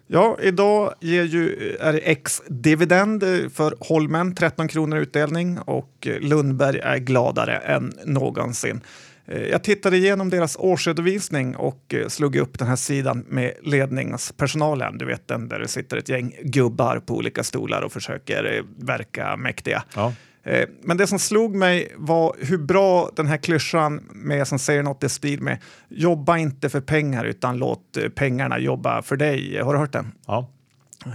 Ja, 0.08 0.38
idag 0.42 0.94
ger 1.00 1.24
ju, 1.24 1.76
är 1.80 1.94
det 1.94 2.00
ex-dividend 2.00 3.24
för 3.54 3.74
Holmen, 3.80 4.36
13 4.36 4.68
kronor 4.68 4.98
utdelning 4.98 5.60
och 5.60 6.08
Lundberg 6.20 6.80
är 6.80 6.98
gladare 6.98 7.58
än 7.58 7.94
någonsin. 8.06 8.82
Eh, 9.30 9.42
Jag 9.42 9.64
tittade 9.64 9.98
igenom 9.98 10.30
deras 10.30 10.58
årsredovisning 10.60 11.56
och 11.56 11.94
eh, 11.94 12.08
slog 12.08 12.36
upp 12.36 12.60
den 12.60 12.68
här 12.68 12.76
sidan 12.76 13.26
med 13.28 13.54
ledningspersonalen. 13.64 14.98
Du 14.98 15.06
vet 15.06 15.28
den 15.28 15.50
där 15.50 15.60
det 15.60 15.68
sitter 15.68 15.98
ett 15.98 16.10
gäng 16.10 16.36
gubbar 16.44 17.00
på 17.00 17.16
olika 17.16 17.44
stolar 17.44 17.82
och 17.82 17.92
försöker 17.92 18.56
eh, 18.56 18.86
verka 18.86 19.38
mäktiga. 19.38 19.84
Ja. 19.96 20.14
Men 20.82 20.98
det 20.98 21.08
som 21.08 21.20
slog 21.20 21.56
mig 21.56 21.94
var 21.96 22.36
hur 22.40 22.58
bra 22.58 23.10
den 23.16 23.28
här 23.28 23.38
klyschan 23.38 24.02
med 24.12 24.48
som 24.48 24.60
säger 24.60 24.84
något 24.84 25.04
i 25.04 25.10
stil 25.10 25.42
med 25.42 25.58
jobba 25.90 26.38
inte 26.38 26.70
för 26.70 26.82
pengar 26.82 27.26
utan 27.26 27.58
låt 27.58 27.98
pengarna 28.16 28.60
jobba 28.60 29.02
för 29.02 29.16
dig. 29.18 29.62
Har 29.62 29.74
du 29.74 29.80
hört 29.80 29.92
den? 29.94 30.12
Ja. 30.28 30.50
Eh, 31.06 31.12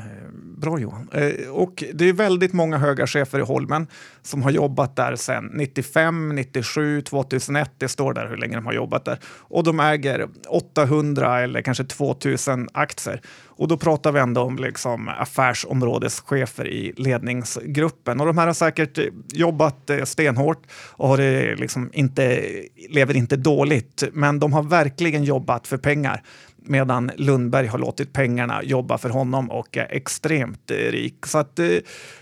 bra 0.57 0.79
Johan. 0.79 1.09
Eh, 1.13 1.49
och 1.51 1.85
det 1.95 2.09
är 2.09 2.13
väldigt 2.13 2.53
många 2.53 2.79
höga 2.79 3.07
chefer 3.07 3.39
i 3.39 3.43
Holmen 3.43 3.87
som 4.23 4.43
har 4.43 4.51
jobbat 4.51 4.97
där 4.97 5.17
sedan 5.17 5.51
95, 5.55 6.29
97, 6.35 7.03
2001. 7.03 7.71
Det 7.79 7.89
står 7.89 8.15
där 8.15 8.29
hur 8.29 8.37
länge 8.37 8.55
de 8.55 8.67
har 8.67 8.73
jobbat 8.73 9.05
där. 9.05 9.19
Och 9.25 9.65
de 9.65 9.81
äger 9.81 10.29
800 10.49 11.41
eller 11.41 11.63
kanske 11.63 11.85
2000 11.85 12.69
aktier. 12.73 13.21
Och 13.57 13.69
då 13.69 13.77
pratar 13.77 14.13
vi 14.13 14.21
ändå 14.21 14.41
om 14.41 14.57
liksom 14.57 15.09
affärsområdeschefer 15.09 16.69
i 16.69 16.93
ledningsgruppen. 16.97 18.21
Och 18.21 18.27
de 18.27 18.39
här 18.39 18.47
har 18.47 18.55
säkert 18.55 18.99
eh, 18.99 19.05
jobbat 19.33 19.91
stenhårt 20.05 20.63
och 20.73 21.09
har 21.09 21.57
liksom 21.57 21.91
inte, 21.93 22.45
lever 22.89 23.17
inte 23.17 23.37
dåligt. 23.37 24.05
Men 24.13 24.39
de 24.39 24.53
har 24.53 24.63
verkligen 24.63 25.25
jobbat 25.25 25.67
för 25.67 25.77
pengar 25.77 26.23
medan 26.65 27.11
Lundberg 27.17 27.67
har 27.67 27.79
låtit 27.79 28.13
pengarna 28.13 28.63
jobba 28.63 28.99
för 28.99 29.09
honom 29.09 29.51
och 29.51 29.77
är 29.77 29.87
extremt 29.91 30.71
eh, 30.71 30.75
rik. 30.77 31.27
Så 31.27 31.39
att, 31.39 31.59
eh, 31.59 31.67
eh, 31.67 31.81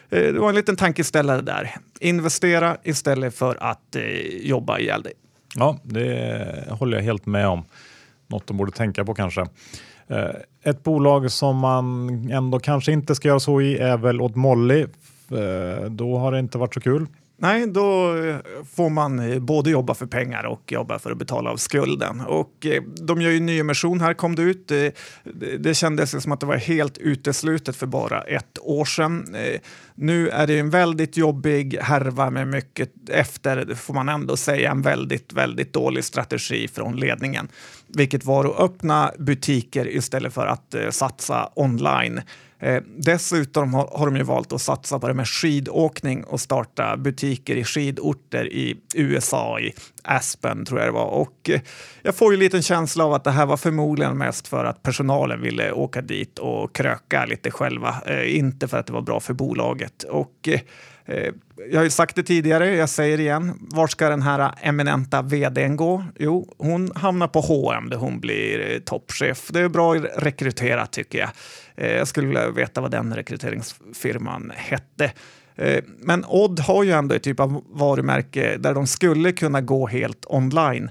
det 0.08 0.38
var 0.38 0.48
en 0.48 0.54
liten 0.54 0.76
tankeställare 0.76 1.40
där. 1.40 1.70
Investera 2.00 2.76
istället 2.82 3.34
för 3.34 3.56
att 3.60 3.96
eh, 3.96 4.02
jobba 4.42 4.78
ihjäl 4.78 5.02
dig. 5.02 5.12
Ja, 5.54 5.78
det 5.82 6.66
håller 6.70 6.96
jag 6.96 7.04
helt 7.04 7.26
med 7.26 7.48
om. 7.48 7.64
Något 8.26 8.46
de 8.46 8.56
borde 8.56 8.72
tänka 8.72 9.04
på 9.04 9.14
kanske. 9.14 9.46
Ett 10.62 10.82
bolag 10.82 11.30
som 11.30 11.56
man 11.56 12.08
ändå 12.30 12.60
kanske 12.60 12.92
inte 12.92 13.14
ska 13.14 13.28
göra 13.28 13.40
så 13.40 13.60
i 13.60 13.78
är 13.78 13.96
väl 13.96 14.20
åt 14.20 14.36
Molly. 14.36 14.86
Då 15.88 16.18
har 16.18 16.32
det 16.32 16.38
inte 16.38 16.58
varit 16.58 16.74
så 16.74 16.80
kul. 16.80 17.06
Nej, 17.42 17.66
då 17.66 18.16
eh, 18.16 18.36
får 18.74 18.90
man 18.90 19.18
eh, 19.18 19.38
både 19.38 19.70
jobba 19.70 19.94
för 19.94 20.06
pengar 20.06 20.44
och 20.44 20.72
jobba 20.72 20.98
för 20.98 21.10
att 21.10 21.18
betala 21.18 21.50
av 21.50 21.56
skulden. 21.56 22.20
Och 22.20 22.66
eh, 22.66 22.82
de 22.82 23.20
gör 23.20 23.30
ju 23.30 23.40
nyemission 23.40 24.00
här, 24.00 24.14
kom 24.14 24.34
det 24.34 24.42
ut. 24.42 24.72
Det 25.58 25.74
kändes 25.74 26.22
som 26.22 26.32
att 26.32 26.40
det 26.40 26.46
var 26.46 26.56
helt 26.56 26.98
uteslutet 26.98 27.76
för 27.76 27.86
bara 27.86 28.22
ett 28.22 28.58
år 28.60 28.84
sedan. 28.84 29.36
Nu 29.94 30.28
är 30.28 30.46
det 30.46 30.58
en 30.58 30.70
väldigt 30.70 31.16
jobbig 31.16 31.78
härva 31.80 32.30
med 32.30 32.48
mycket 32.48 32.90
efter, 33.10 33.74
får 33.74 33.94
man 33.94 34.08
ändå 34.08 34.36
säga, 34.36 34.70
en 34.70 34.82
väldigt, 34.82 35.32
väldigt 35.32 35.72
dålig 35.72 36.04
strategi 36.04 36.68
från 36.68 36.96
ledningen. 36.96 37.48
Vilket 37.86 38.24
var 38.24 38.44
att 38.44 38.60
öppna 38.60 39.12
butiker 39.18 39.88
istället 39.88 40.34
för 40.34 40.46
att 40.46 40.74
satsa 40.90 41.50
online. 41.54 42.20
Eh, 42.62 42.82
dessutom 42.96 43.74
har, 43.74 43.88
har, 43.92 44.06
de 44.06 44.16
ju 44.16 44.22
valt 44.22 44.52
att 44.52 44.62
satsa 44.62 44.98
på 44.98 45.08
det 45.08 45.14
med 45.14 45.28
skidåkning 45.28 46.24
och 46.24 46.40
starta 46.40 46.96
butiker 46.96 47.56
i 47.56 47.64
skidorter 47.64 48.52
i 48.52 48.76
USA, 48.94 49.60
i 49.60 49.74
Aspen 50.02 50.64
tror 50.64 50.80
jag 50.80 50.88
det 50.88 50.92
var. 50.92 51.06
Och 51.06 51.50
eh, 51.50 51.60
jag 52.02 52.16
får 52.16 52.32
ju 52.32 52.34
en 52.36 52.40
liten 52.40 52.62
känsla 52.62 53.04
av 53.04 53.12
att 53.12 53.24
det 53.24 53.30
här 53.30 53.46
var 53.46 53.56
förmodligen 53.56 54.18
mest 54.18 54.48
för 54.48 54.64
att 54.64 54.82
personalen 54.82 55.40
ville 55.40 55.72
åka 55.72 56.00
dit 56.00 56.38
och 56.38 56.74
kröka 56.74 57.24
lite 57.24 57.50
själva, 57.50 57.96
eh, 58.06 58.36
inte 58.36 58.68
för 58.68 58.78
att 58.78 58.86
det 58.86 58.92
var 58.92 59.02
bra 59.02 59.20
för 59.20 59.34
bolaget. 59.34 60.02
Och 60.02 60.48
eh, 60.48 60.60
Eh, 61.06 61.32
jag 61.70 61.78
har 61.78 61.84
ju 61.84 61.90
sagt 61.90 62.16
det 62.16 62.22
tidigare, 62.22 62.74
jag 62.74 62.88
säger 62.88 63.16
det 63.16 63.22
igen. 63.22 63.58
Var 63.60 63.86
ska 63.86 64.08
den 64.08 64.22
här 64.22 64.52
eminenta 64.62 65.22
vdn 65.22 65.76
gå? 65.76 66.04
Jo, 66.18 66.54
hon 66.58 66.92
hamnar 66.94 67.28
på 67.28 67.40
H&M 67.40 67.90
där 67.90 67.96
hon 67.96 68.20
blir 68.20 68.70
eh, 68.70 68.78
toppchef. 68.78 69.48
Det 69.52 69.60
är 69.60 69.68
bra 69.68 69.94
rekryterat 69.94 70.92
tycker 70.92 71.18
jag. 71.18 71.30
Eh, 71.76 71.96
jag 71.96 72.08
skulle 72.08 72.26
vilja 72.26 72.50
veta 72.50 72.80
vad 72.80 72.90
den 72.90 73.14
rekryteringsfirman 73.14 74.52
hette. 74.56 75.12
Men 75.98 76.24
Odd 76.28 76.60
har 76.60 76.84
ju 76.84 76.92
ändå 76.92 77.14
ett 77.14 77.22
typ 77.22 77.40
av 77.40 77.64
varumärke 77.68 78.56
där 78.56 78.74
de 78.74 78.86
skulle 78.86 79.32
kunna 79.32 79.60
gå 79.60 79.86
helt 79.86 80.26
online 80.26 80.90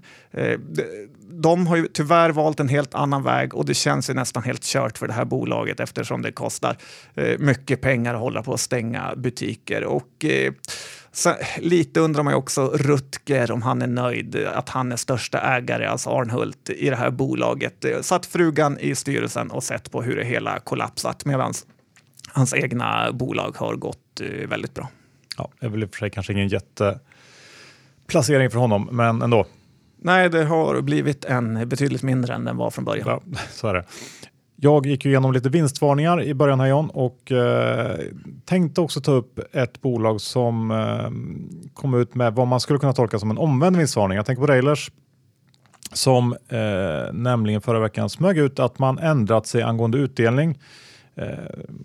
de 1.42 1.68
har 1.68 1.76
ju 1.76 1.88
tyvärr 1.88 2.30
valt 2.30 2.60
en 2.60 2.70
helt 2.70 2.94
annan 2.94 3.24
väg 3.24 3.56
och 3.56 3.66
det 3.66 3.74
känns 3.74 4.10
ju 4.10 4.14
nästan 4.14 4.44
helt 4.44 4.64
kört 4.64 4.98
för 4.98 5.08
det 5.08 5.14
här 5.14 5.26
bolaget 5.26 5.80
eftersom 5.80 6.22
det 6.22 6.32
kostar 6.32 6.78
eh, 7.16 7.40
mycket 7.40 7.82
pengar 7.82 8.14
att 8.14 8.20
hålla 8.20 8.44
på 8.44 8.54
att 8.54 8.60
stänga 8.60 9.16
butiker. 9.16 9.84
Och, 9.84 10.26
eh, 10.26 10.54
så, 11.12 11.34
lite 11.58 12.00
undrar 12.00 12.24
man 12.24 12.34
ju 12.34 12.38
också 12.38 12.68
Rutger 12.68 13.52
om 13.52 13.62
han 13.62 13.82
är 13.82 13.88
nöjd 13.88 14.36
eh, 14.36 14.58
att 14.58 14.70
han 14.70 14.92
är 14.92 14.96
största 14.96 15.40
ägare, 15.40 15.86
alltså 15.86 16.10
Arnhult, 16.10 16.70
i 16.70 16.90
det 16.90 16.96
här 16.96 17.12
bolaget. 17.12 17.86
Eh, 17.86 18.02
satt 18.02 18.26
frugan 18.26 18.80
i 18.80 18.96
styrelsen 18.96 19.52
och 19.52 19.64
sett 19.64 19.92
på 19.92 20.02
hur 20.02 20.16
det 20.16 20.26
hela 20.26 20.60
kollapsat 20.60 21.26
medan 21.26 21.54
hans 22.34 22.54
egna 22.54 23.12
bolag 23.12 23.56
har 23.58 23.76
gått 23.76 24.22
eh, 24.22 24.48
väldigt 24.48 24.74
bra. 24.74 24.90
Ja, 25.38 25.50
det 25.60 25.66
är 25.66 25.70
väl 25.70 25.84
i 25.84 25.86
och 25.86 25.90
för 25.90 25.98
sig 25.98 26.10
kanske 26.10 26.34
ingen 26.34 26.48
jätteplacering 26.48 28.52
för 28.52 28.60
honom, 28.60 28.90
men 28.92 29.22
ändå. 29.22 29.46
Nej, 30.02 30.30
det 30.30 30.44
har 30.44 30.82
blivit 30.82 31.26
en 31.26 31.70
betydligt 31.70 32.04
mindre 32.04 32.34
än 32.34 32.46
den 32.46 32.58
var 32.58 32.70
från 32.72 32.86
början. 32.86 33.08
Ja, 33.08 33.40
så 33.52 33.68
är 33.68 33.74
det. 33.74 33.84
Jag 34.56 34.86
gick 34.86 35.06
igenom 35.06 35.34
lite 35.34 35.50
vinstvarningar 35.50 36.24
i 36.24 36.34
början 36.34 36.60
här 36.60 36.68
John 36.68 36.90
och 36.90 37.32
eh, 37.32 38.00
tänkte 38.46 38.82
också 38.82 39.02
ta 39.02 39.12
upp 39.12 39.40
ett 39.52 39.82
bolag 39.82 40.22
som 40.22 40.72
eh, 40.72 41.72
kom 41.74 41.94
ut 41.94 42.16
med 42.16 42.34
vad 42.34 42.48
man 42.48 42.60
skulle 42.60 42.80
kunna 42.80 42.94
tolka 42.94 43.20
som 43.20 43.32
en 43.32 43.38
omvänd 43.38 43.78
vinstvarning. 43.78 44.16
Jag 44.16 44.26
tänker 44.26 44.42
på 44.42 44.48
Railers 44.48 44.92
som 45.94 46.36
eh, 46.50 47.14
nämligen 47.14 47.62
förra 47.62 47.80
veckan 47.80 48.10
smög 48.10 48.38
ut 48.38 48.60
att 48.60 48.80
man 48.80 48.98
ändrat 49.00 49.48
sig 49.48 49.62
angående 49.62 49.98
utdelning. 49.98 50.60
Eh, 51.16 51.28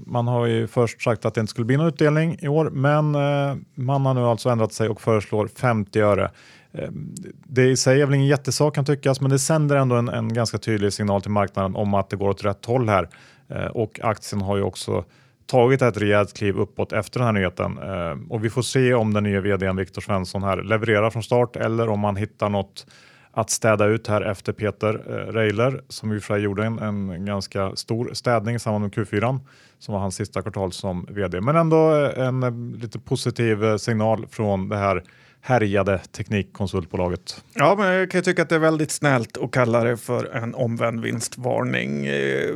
man 0.07 0.29
har 0.29 0.47
ju 0.47 0.67
först 0.67 1.03
sagt 1.03 1.25
att 1.25 1.35
det 1.35 1.41
inte 1.41 1.51
skulle 1.51 1.65
bli 1.65 1.77
någon 1.77 1.87
utdelning 1.87 2.37
i 2.41 2.49
år, 2.49 2.71
men 2.71 3.15
eh, 3.15 3.57
man 3.75 4.07
har 4.07 4.15
nu 4.15 4.21
alltså 4.21 4.49
ändrat 4.49 4.73
sig 4.73 4.89
och 4.89 5.01
föreslår 5.01 5.47
50 5.47 6.01
öre. 6.01 6.31
Ehm, 6.79 7.15
det 7.47 7.65
i 7.65 7.77
sig 7.77 8.03
är 8.03 8.07
väl 8.07 8.15
ingen 8.15 8.27
jättesak 8.27 8.75
kan 8.75 8.85
tyckas, 8.85 9.21
men 9.21 9.31
det 9.31 9.39
sänder 9.39 9.77
ändå 9.77 9.97
en, 9.97 10.09
en 10.09 10.35
ganska 10.35 10.59
tydlig 10.59 10.93
signal 10.93 11.23
till 11.23 11.31
marknaden 11.31 11.77
om 11.77 11.95
att 11.95 12.11
det 12.11 12.17
går 12.17 12.29
åt 12.29 12.45
rätt 12.45 12.65
håll 12.65 12.89
här. 12.89 13.09
Ehm, 13.49 13.71
och 13.73 14.01
aktien 14.03 14.43
har 14.43 14.57
ju 14.57 14.62
också 14.62 15.05
tagit 15.47 15.83
ett 15.83 15.97
rejält 15.97 16.37
kliv 16.37 16.57
uppåt 16.57 16.93
efter 16.93 17.21
den 17.21 17.27
här 17.27 17.33
nyheten. 17.33 17.79
Ehm, 17.79 18.33
och 18.33 18.45
vi 18.45 18.51
får 18.51 18.62
se 18.62 18.95
om 18.95 19.15
den 19.15 19.23
nya 19.25 19.41
vdn 19.41 19.77
Viktor 19.77 20.03
Svensson 20.03 20.43
här 20.43 20.62
levererar 20.62 21.11
från 21.11 21.23
start 21.23 21.57
eller 21.57 21.89
om 21.89 22.01
man 22.01 22.17
hittar 22.17 22.49
något 22.49 22.87
att 23.33 23.51
städa 23.51 23.87
ut 23.87 24.07
här 24.07 24.23
efter 24.23 24.53
Peter 24.53 24.95
eh, 25.07 25.33
Reiler 25.33 25.83
som 25.89 26.12
i 26.12 26.19
och 26.19 26.23
för 26.23 26.35
sig 26.35 26.43
gjorde 26.43 26.65
en, 26.65 26.79
en 26.79 27.25
ganska 27.25 27.77
stor 27.77 28.11
städning 28.12 28.55
i 28.55 28.59
samband 28.59 28.83
med 28.83 28.93
Q4 28.93 29.41
som 29.79 29.95
var 29.95 30.01
hans 30.01 30.15
sista 30.15 30.43
kvartal 30.43 30.73
som 30.73 31.07
vd. 31.11 31.41
Men 31.41 31.57
ändå 31.57 31.95
eh, 31.95 32.27
en, 32.27 32.43
en 32.43 32.73
lite 32.73 32.99
positiv 32.99 33.79
signal 33.79 34.27
från 34.31 34.69
det 34.69 34.77
här 34.77 35.03
härjade 35.47 35.99
teknikkonsultbolaget. 35.99 37.45
Ja, 37.55 37.75
men 37.79 37.93
jag 37.93 38.11
kan 38.11 38.23
tycka 38.23 38.43
att 38.43 38.49
det 38.49 38.55
är 38.55 38.59
väldigt 38.59 38.91
snällt 38.91 39.37
att 39.37 39.51
kalla 39.51 39.85
det 39.85 39.97
för 39.97 40.25
en 40.25 40.55
omvänd 40.55 41.01
vinstvarning. 41.01 42.07
Eh, 42.07 42.51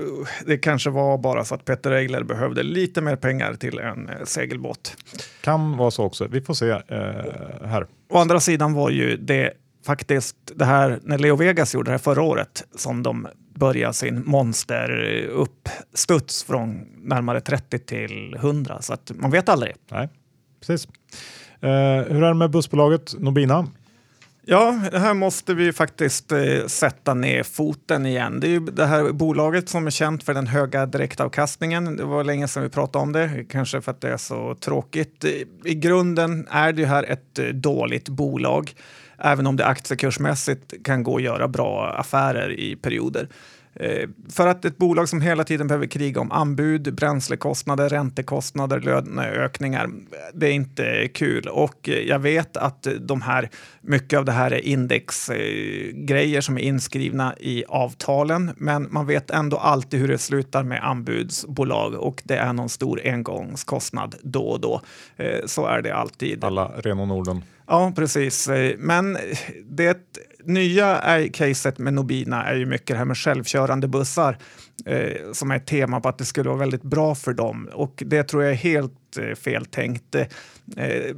det 0.47 0.59
kanske 0.59 0.91
var 0.91 1.19
bara 1.19 1.45
så 1.45 1.55
att 1.55 1.65
Peter 1.65 1.91
Eiler 1.91 2.23
behövde 2.23 2.63
lite 2.63 3.01
mer 3.01 3.17
pengar 3.17 3.55
till 3.55 3.79
en 3.79 4.09
eh, 4.09 4.15
segelbåt. 4.25 4.97
Kan 5.41 5.77
vara 5.77 5.91
så 5.91 6.05
också. 6.05 6.27
Vi 6.27 6.41
får 6.41 6.55
se 6.55 6.71
eh, 6.71 6.79
här. 7.65 7.87
Å 8.09 8.19
andra 8.19 8.41
sidan 8.41 8.73
var 8.73 8.91
ju 8.91 9.17
det 9.17 9.53
faktiskt 9.87 10.37
det 10.55 10.65
här 10.65 11.01
när 11.03 11.19
Leo 11.19 11.37
Vegas 11.37 11.75
gjorde 11.75 11.89
det 11.89 11.93
här 11.93 11.99
förra 11.99 12.23
året 12.23 12.65
som 12.77 13.03
de 13.03 13.29
började 13.55 13.95
sin 13.95 14.23
monsteruppstuds 14.27 16.45
från 16.45 16.87
närmare 16.97 17.41
30 17.41 17.79
till 17.79 18.35
100 18.35 18.83
så 18.83 18.93
att 18.93 19.13
man 19.15 19.31
vet 19.31 19.49
aldrig. 19.49 19.75
Nej, 19.91 20.09
precis. 20.61 20.89
Eh, 21.61 22.13
hur 22.13 22.23
är 22.23 22.29
det 22.29 22.35
med 22.35 22.51
bussbolaget 22.51 23.15
Nobina? 23.19 23.67
Ja, 24.45 24.81
här 24.93 25.15
måste 25.15 25.55
vi 25.55 25.73
faktiskt 25.73 26.33
eh, 26.33 26.67
sätta 26.67 27.15
ner 27.15 27.43
foten 27.43 28.07
igen. 28.07 28.41
Det 28.41 28.47
är 28.47 28.51
ju 28.51 28.61
det 28.61 28.87
här 28.87 29.13
bolaget 29.13 29.69
som 29.69 29.87
är 29.87 29.91
känt 29.91 30.23
för 30.23 30.35
den 30.35 30.47
höga 30.47 30.87
direktavkastningen. 30.87 31.97
Det 31.97 32.05
var 32.05 32.25
länge 32.25 32.49
sedan 32.49 32.63
vi 32.63 32.69
pratade 32.69 33.03
om 33.03 33.13
det, 33.13 33.45
kanske 33.51 33.81
för 33.81 33.91
att 33.91 34.01
det 34.01 34.13
är 34.13 34.17
så 34.17 34.55
tråkigt. 34.55 35.25
I 35.65 35.75
grunden 35.75 36.47
är 36.51 36.73
det 36.73 36.85
här 36.85 37.03
ett 37.03 37.39
eh, 37.39 37.47
dåligt 37.47 38.09
bolag, 38.09 38.75
även 39.19 39.47
om 39.47 39.57
det 39.57 39.67
aktiekursmässigt 39.67 40.85
kan 40.85 41.03
gå 41.03 41.17
att 41.17 41.23
göra 41.23 41.49
bra 41.49 41.95
affärer 41.99 42.61
i 42.61 42.77
perioder. 42.77 43.29
Eh, 43.75 44.09
för 44.29 44.47
att 44.47 44.65
ett 44.65 44.79
bolag 44.79 45.09
som 45.09 45.21
hela 45.21 45.45
tiden 45.45 45.67
behöver 45.67 45.87
kriga 45.87 46.21
om 46.21 46.33
anbud, 46.33 46.95
bränslekostnader, 46.95 47.89
räntekostnader, 47.89 48.81
löneökningar, 48.81 49.91
det 50.35 50.47
är 50.47 50.53
inte 50.53 51.09
kul. 51.09 51.49
Och 51.49 51.89
jag 51.89 52.19
vet 52.19 52.57
att 52.57 52.87
de 53.01 53.23
här, 53.23 53.51
mycket 53.81 54.19
av 54.19 54.25
det 54.25 54.33
här 54.33 54.51
är 54.51 54.59
indexgrejer 54.59 56.41
som 56.41 56.59
är 56.59 56.63
inskrivna 56.63 57.35
i 57.39 57.65
avtalen, 57.69 58.51
men 58.57 58.89
man 58.91 59.07
vet 59.07 59.31
ändå 59.31 59.57
alltid 59.57 60.01
hur 60.01 60.09
det 60.09 60.19
slutar 60.19 60.63
med 60.63 60.85
anbudsbolag 60.85 61.95
och 61.95 62.23
det 62.25 62.37
är 62.37 62.53
någon 62.53 62.69
stor 62.69 63.01
engångskostnad 63.05 64.15
då 64.23 64.43
och 64.43 64.61
då. 64.61 64.81
Eh, 65.17 65.47
så 65.47 65.67
är 65.67 65.83
det 65.83 65.95
alltid. 65.95 66.45
Alla 66.45 66.69
Renault 66.69 67.09
Norden. 67.09 67.43
Ja, 67.67 67.93
precis. 67.97 68.49
Eh, 68.49 68.75
men 68.79 69.19
det 69.65 69.97
nya 70.45 70.87
är, 70.87 71.29
caset 71.29 71.79
med 71.79 71.95
Nobina 71.95 72.45
är 72.45 72.55
ju 72.55 72.67
mycket 72.67 72.87
det 72.87 72.97
här 72.97 73.05
med 73.05 73.17
självkörande 73.17 73.89
bussar 73.89 74.39
eh, 74.87 75.33
som 75.33 75.51
är 75.51 75.57
ett 75.57 75.67
tema 75.67 76.01
på 76.01 76.09
att 76.09 76.19
det 76.19 76.25
skulle 76.25 76.49
vara 76.49 76.59
väldigt 76.59 76.83
bra 76.83 77.15
för 77.15 77.33
dem 77.33 77.69
och 77.73 78.03
det 78.07 78.23
tror 78.23 78.43
jag 78.43 78.53
är 78.53 78.57
helt 78.57 79.19
eh, 79.19 79.35
fel 79.35 79.67
tänkt. 79.67 80.15
Eh, 80.15 80.27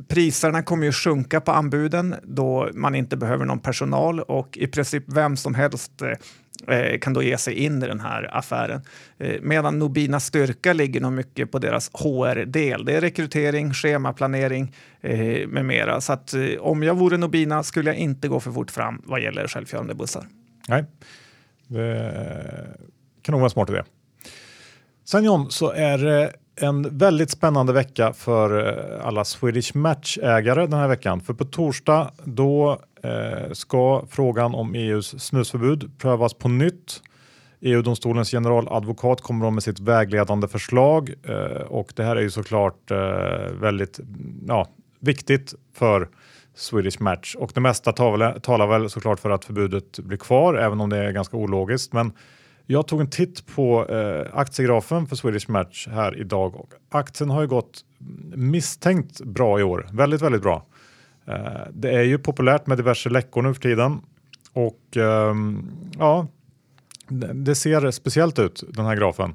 priserna 0.08 0.62
kommer 0.62 0.86
ju 0.86 0.92
sjunka 0.92 1.40
på 1.40 1.52
anbuden 1.52 2.14
då 2.22 2.68
man 2.74 2.94
inte 2.94 3.16
behöver 3.16 3.44
någon 3.44 3.60
personal 3.60 4.20
och 4.20 4.58
i 4.58 4.66
princip 4.66 5.04
vem 5.06 5.36
som 5.36 5.54
helst 5.54 6.02
Eh, 6.02 6.18
Eh, 6.68 6.98
kan 6.98 7.12
då 7.12 7.22
ge 7.22 7.38
sig 7.38 7.54
in 7.54 7.82
i 7.82 7.86
den 7.86 8.00
här 8.00 8.36
affären. 8.36 8.82
Eh, 9.18 9.40
medan 9.42 9.78
Nobinas 9.78 10.26
styrka 10.26 10.72
ligger 10.72 11.00
nog 11.00 11.12
mycket 11.12 11.50
på 11.50 11.58
deras 11.58 11.90
HR-del. 11.94 12.84
Det 12.84 12.96
är 12.96 13.00
rekrytering, 13.00 13.72
schemaplanering 13.72 14.74
eh, 15.00 15.48
med 15.48 15.64
mera. 15.64 16.00
Så 16.00 16.12
att 16.12 16.34
om 16.60 16.82
jag 16.82 16.94
vore 16.94 17.16
Nobina 17.16 17.62
skulle 17.62 17.90
jag 17.90 17.96
inte 17.96 18.28
gå 18.28 18.40
för 18.40 18.52
fort 18.52 18.70
fram 18.70 19.02
vad 19.04 19.22
gäller 19.22 19.48
självkörande 19.48 19.94
bussar. 19.94 20.26
Nej, 20.68 20.84
det 21.66 22.76
kan 23.22 23.32
nog 23.32 23.40
vara 23.40 23.46
en 23.46 23.50
smart 23.50 23.70
idé. 23.70 23.82
Sen 25.04 25.24
John, 25.24 25.50
så 25.50 25.70
är 25.70 25.98
det 25.98 26.32
en 26.56 26.98
väldigt 26.98 27.30
spännande 27.30 27.72
vecka 27.72 28.12
för 28.12 28.68
eh, 28.68 29.06
alla 29.06 29.24
Swedish 29.24 29.76
Match-ägare 29.76 30.66
den 30.66 30.78
här 30.78 30.88
veckan. 30.88 31.20
För 31.20 31.34
på 31.34 31.44
torsdag 31.44 32.10
då 32.24 32.80
eh, 33.02 33.52
ska 33.52 34.04
frågan 34.10 34.54
om 34.54 34.74
EUs 34.74 35.22
snusförbud 35.22 35.90
prövas 35.98 36.34
på 36.34 36.48
nytt 36.48 37.02
EU-domstolens 37.62 38.30
generaladvokat 38.30 39.20
kommer 39.20 39.50
med 39.50 39.62
sitt 39.62 39.80
vägledande 39.80 40.48
förslag 40.48 41.14
eh, 41.22 41.62
och 41.62 41.92
det 41.96 42.04
här 42.04 42.16
är 42.16 42.20
ju 42.20 42.30
såklart 42.30 42.90
eh, 42.90 42.98
väldigt 43.60 44.00
ja, 44.48 44.68
viktigt 45.00 45.54
för 45.74 46.08
Swedish 46.54 47.00
Match 47.00 47.34
och 47.34 47.50
det 47.54 47.60
mesta 47.60 47.92
talar, 47.92 48.38
talar 48.38 48.66
väl 48.66 48.90
såklart 48.90 49.20
för 49.20 49.30
att 49.30 49.44
förbudet 49.44 49.98
blir 49.98 50.18
kvar, 50.18 50.54
även 50.54 50.80
om 50.80 50.90
det 50.90 50.96
är 50.96 51.12
ganska 51.12 51.36
ologiskt. 51.36 51.92
Men 51.92 52.12
jag 52.66 52.86
tog 52.86 53.00
en 53.00 53.10
titt 53.10 53.46
på 53.54 53.86
eh, 53.88 54.38
aktiegrafen 54.38 55.06
för 55.06 55.16
Swedish 55.16 55.50
Match 55.50 55.88
här 55.90 56.20
idag 56.20 56.56
och 56.56 56.72
aktien 56.90 57.30
har 57.30 57.42
ju 57.42 57.48
gått 57.48 57.84
misstänkt 58.34 59.20
bra 59.20 59.60
i 59.60 59.62
år. 59.62 59.86
Väldigt, 59.92 60.22
väldigt 60.22 60.42
bra. 60.42 60.66
Eh, 61.26 61.34
det 61.72 61.90
är 61.90 62.02
ju 62.02 62.18
populärt 62.18 62.66
med 62.66 62.78
diverse 62.78 63.10
läckor 63.10 63.42
nu 63.42 63.54
för 63.54 63.60
tiden 63.60 64.00
och 64.52 64.96
eh, 64.96 65.34
ja, 65.98 66.26
det 67.34 67.54
ser 67.54 67.90
speciellt 67.90 68.38
ut 68.38 68.64
den 68.68 68.86
här 68.86 68.96
grafen. 68.96 69.34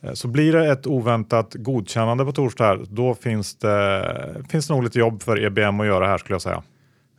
Eh, 0.00 0.12
så 0.12 0.28
blir 0.28 0.52
det 0.52 0.72
ett 0.72 0.86
oväntat 0.86 1.54
godkännande 1.54 2.24
på 2.24 2.32
torsdag, 2.32 2.64
här, 2.64 2.84
då 2.88 3.14
finns 3.14 3.56
det, 3.56 4.44
finns 4.48 4.66
det 4.66 4.74
nog 4.74 4.84
lite 4.84 4.98
jobb 4.98 5.22
för 5.22 5.44
EBM 5.44 5.80
att 5.80 5.86
göra 5.86 6.06
här 6.06 6.18
skulle 6.18 6.34
jag 6.34 6.42
säga. 6.42 6.62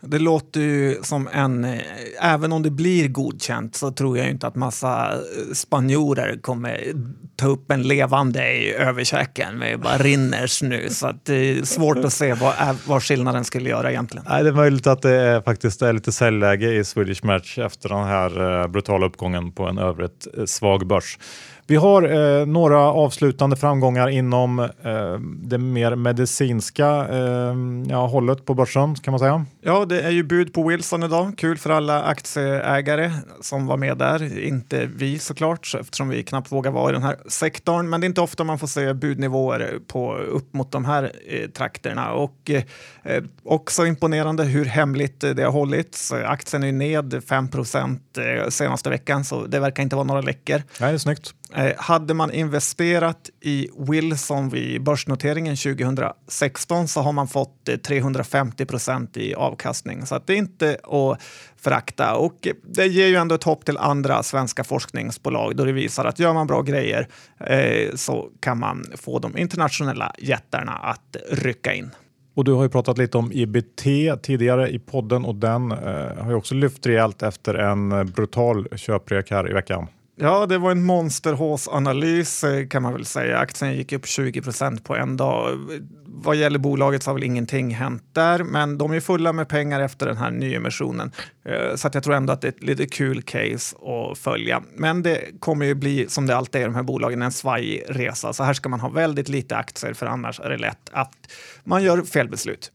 Det 0.08 0.20
låter 0.20 0.60
ju 0.60 0.98
som 1.04 1.30
en, 1.32 1.64
eh, 1.64 1.80
även 2.22 2.52
om 2.52 2.64
det 2.64 2.70
blir 2.70 3.08
godkänt 3.08 3.76
så 3.76 3.92
tror 3.92 4.18
jag 4.18 4.30
inte 4.30 4.48
att 4.48 4.56
massa 4.56 5.14
eh, 5.14 5.54
spanjorer 5.54 6.40
kommer 6.42 6.94
ta 7.36 7.48
upp 7.48 7.72
en 7.72 7.84
levande 7.84 8.54
i 8.54 8.74
överkäken. 8.74 9.60
Det 9.60 9.78
bara 9.78 9.98
rinner 9.98 10.64
nu 10.64 10.90
så 10.90 11.08
att 11.08 11.26
det 11.26 11.36
är 11.36 11.64
svårt 11.64 11.98
att 11.98 12.14
se 12.14 12.34
vad, 12.34 12.54
vad 12.88 13.04
skillnaden 13.04 13.46
skulle 13.46 13.70
göra 13.70 13.92
egentligen. 13.92 14.26
Nej, 14.30 14.44
det 14.44 14.50
är 14.50 14.54
möjligt 14.54 14.88
att 14.88 15.02
det 15.02 15.16
är, 15.16 15.42
faktiskt 15.42 15.82
är 15.82 15.94
lite 15.94 16.12
säljläge 16.12 16.74
i 16.74 16.84
Swedish 16.84 17.26
Match 17.26 17.58
efter 17.58 17.90
den 17.90 18.04
här 18.04 18.68
brutala 18.68 19.06
uppgången 19.06 19.52
på 19.52 19.68
en 19.68 19.78
övrigt 19.78 20.28
svag 20.46 20.88
börs. 20.88 21.18
Vi 21.68 21.76
har 21.76 22.04
eh, 22.04 22.46
några 22.46 22.80
avslutande 22.80 23.56
framgångar 23.56 24.08
inom 24.08 24.60
eh, 24.60 25.20
det 25.44 25.58
mer 25.58 25.96
medicinska 25.96 27.08
eh, 27.10 27.56
ja, 27.90 28.08
hållet 28.08 28.46
på 28.46 28.54
börsen 28.54 28.96
kan 28.96 29.12
man 29.12 29.20
säga. 29.20 29.46
Ja, 29.62 29.86
det 29.86 29.95
det 29.96 30.02
är 30.02 30.12
ju 30.12 30.24
bud 30.24 30.54
på 30.54 30.68
Wilson 30.68 31.04
idag. 31.04 31.34
Kul 31.38 31.58
för 31.58 31.70
alla 31.70 32.04
aktieägare 32.04 33.12
som 33.42 33.68
var 33.68 33.78
med 33.78 33.98
där. 33.98 34.40
Inte 34.40 34.86
vi 34.86 35.20
såklart, 35.20 35.76
eftersom 35.80 36.10
vi 36.10 36.24
knappt 36.24 36.52
vågar 36.52 36.72
vara 36.72 36.90
i 36.90 36.94
den 36.94 37.04
här 37.04 37.18
sektorn. 37.28 37.90
Men 37.90 38.02
det 38.02 38.06
är 38.06 38.10
inte 38.10 38.22
ofta 38.22 38.44
man 38.44 38.60
får 38.60 38.68
se 38.68 38.94
budnivåer 38.94 39.80
på, 39.88 40.18
upp 40.18 40.54
mot 40.54 40.72
de 40.72 40.86
här 40.86 41.12
eh, 41.28 41.50
trakterna. 41.50 42.14
Och 42.14 42.52
eh, 43.04 43.24
också 43.44 43.86
imponerande 43.86 44.44
hur 44.44 44.66
hemligt 44.66 45.20
det 45.20 45.44
har 45.44 45.52
hållits. 45.52 46.12
Aktien 46.12 46.64
är 46.64 46.72
ned 46.72 47.24
5 47.28 47.50
eh, 48.18 48.50
senaste 48.50 48.90
veckan, 48.90 49.26
så 49.26 49.46
det 49.46 49.60
verkar 49.60 49.84
inte 49.84 49.96
vara 49.96 50.08
några 50.08 50.22
läckor. 50.22 50.62
Nej, 50.80 50.90
det 50.90 50.96
är 50.96 50.98
snyggt. 50.98 51.34
Eh, 51.54 51.74
hade 51.78 52.14
man 52.14 52.32
investerat 52.32 53.30
i 53.42 53.70
Wilson 53.78 54.50
vid 54.50 54.84
börsnoteringen 54.84 55.56
2016 55.56 56.88
så 56.88 57.02
har 57.02 57.12
man 57.12 57.28
fått 57.28 57.70
eh, 57.70 57.76
350 57.76 58.66
procent 58.66 59.18
i 59.18 59.36
avkastning. 59.36 60.06
Så 60.06 60.16
att 60.16 60.28
det 60.28 60.34
är 60.34 60.38
inte 60.38 60.78
att 60.84 61.22
förakta. 61.58 62.16
Och 62.16 62.48
det 62.64 62.86
ger 62.86 63.08
ju 63.08 63.16
ändå 63.16 63.36
ett 63.36 63.44
hopp 63.44 63.66
till 63.66 63.78
andra 63.78 64.24
svenska 64.24 64.64
forskningsbolag 64.64 65.56
då 65.56 65.66
det 65.66 65.72
visar 65.72 66.06
att 66.06 66.20
gör 66.20 66.34
man 66.34 66.48
bra 66.48 66.62
grejer 66.62 67.08
eh, 67.40 67.96
så 67.96 68.30
kan 68.40 68.60
man 68.60 68.86
få 68.96 69.20
de 69.20 69.38
internationella 69.38 70.16
jättarna 70.18 70.72
att 70.72 71.16
rycka 71.30 71.74
in. 71.74 71.90
Och 72.36 72.44
du 72.44 72.52
har 72.52 72.64
ju 72.64 72.70
pratat 72.70 72.98
lite 72.98 73.18
om 73.18 73.32
IBT 73.32 73.84
tidigare 74.24 74.70
i 74.70 74.80
podden 74.80 75.26
och 75.26 75.36
den 75.36 75.72
eh, 75.72 75.78
har 76.18 76.30
ju 76.30 76.36
också 76.36 76.56
lyft 76.56 76.86
rejält 76.86 77.24
efter 77.24 77.54
en 77.54 78.12
brutal 78.12 78.68
köprek 78.78 79.32
här 79.32 79.50
i 79.50 79.54
veckan. 79.54 79.88
Ja, 80.18 80.46
det 80.46 80.58
var 80.58 80.72
en 80.72 80.84
monsterhåsanalys 80.84 82.44
eh, 82.44 82.68
kan 82.68 82.84
man 82.84 82.94
väl 82.94 83.06
säga. 83.06 83.38
Aktien 83.38 83.74
gick 83.74 83.92
upp 83.92 84.08
20 84.08 84.42
procent 84.42 84.84
på 84.84 84.96
en 84.96 85.18
dag. 85.18 85.60
Vad 86.06 86.36
gäller 86.36 86.60
bolaget 86.60 87.04
så 87.04 87.10
har 87.10 87.16
väl 87.16 87.24
ingenting 87.24 87.76
hänt 87.76 88.04
där, 88.14 88.44
men 88.44 88.78
de 88.78 88.92
är 88.94 89.00
fulla 89.00 89.34
med 89.34 89.50
pengar 89.50 89.82
efter 89.82 90.06
den 90.06 90.18
här 90.18 90.32
nyemissionen. 90.32 91.12
Eh, 91.46 91.76
så 91.76 91.88
att 91.88 91.94
jag 91.94 92.04
tror 92.04 92.16
ändå 92.16 92.34
att 92.34 92.42
det 92.42 92.48
är 92.48 92.52
ett 92.52 92.64
lite 92.64 92.86
kul 92.86 93.22
case 93.22 93.76
att 93.76 94.18
följa. 94.18 94.64
Men 94.76 95.04
det 95.04 95.40
kommer 95.40 95.66
ju 95.66 95.76
bli, 95.76 96.06
som 96.10 96.28
det 96.28 96.36
alltid 96.36 96.62
är 96.62 96.66
i 96.66 96.68
de 96.68 96.76
här 96.76 96.84
bolagen, 96.84 97.22
en 97.22 97.32
svajig 97.32 97.84
resa. 97.88 98.34
Så 98.34 98.44
här 98.44 98.54
ska 98.54 98.70
man 98.70 98.80
ha 98.80 98.90
väldigt 98.90 99.30
lite 99.30 99.56
aktier, 99.58 99.94
för 99.94 100.06
annars 100.06 100.40
är 100.40 100.50
det 100.50 100.58
lätt 100.58 100.90
att 100.92 101.14
man 101.64 101.84
gör 101.84 102.02
fel 102.02 102.30
beslut. 102.30 102.72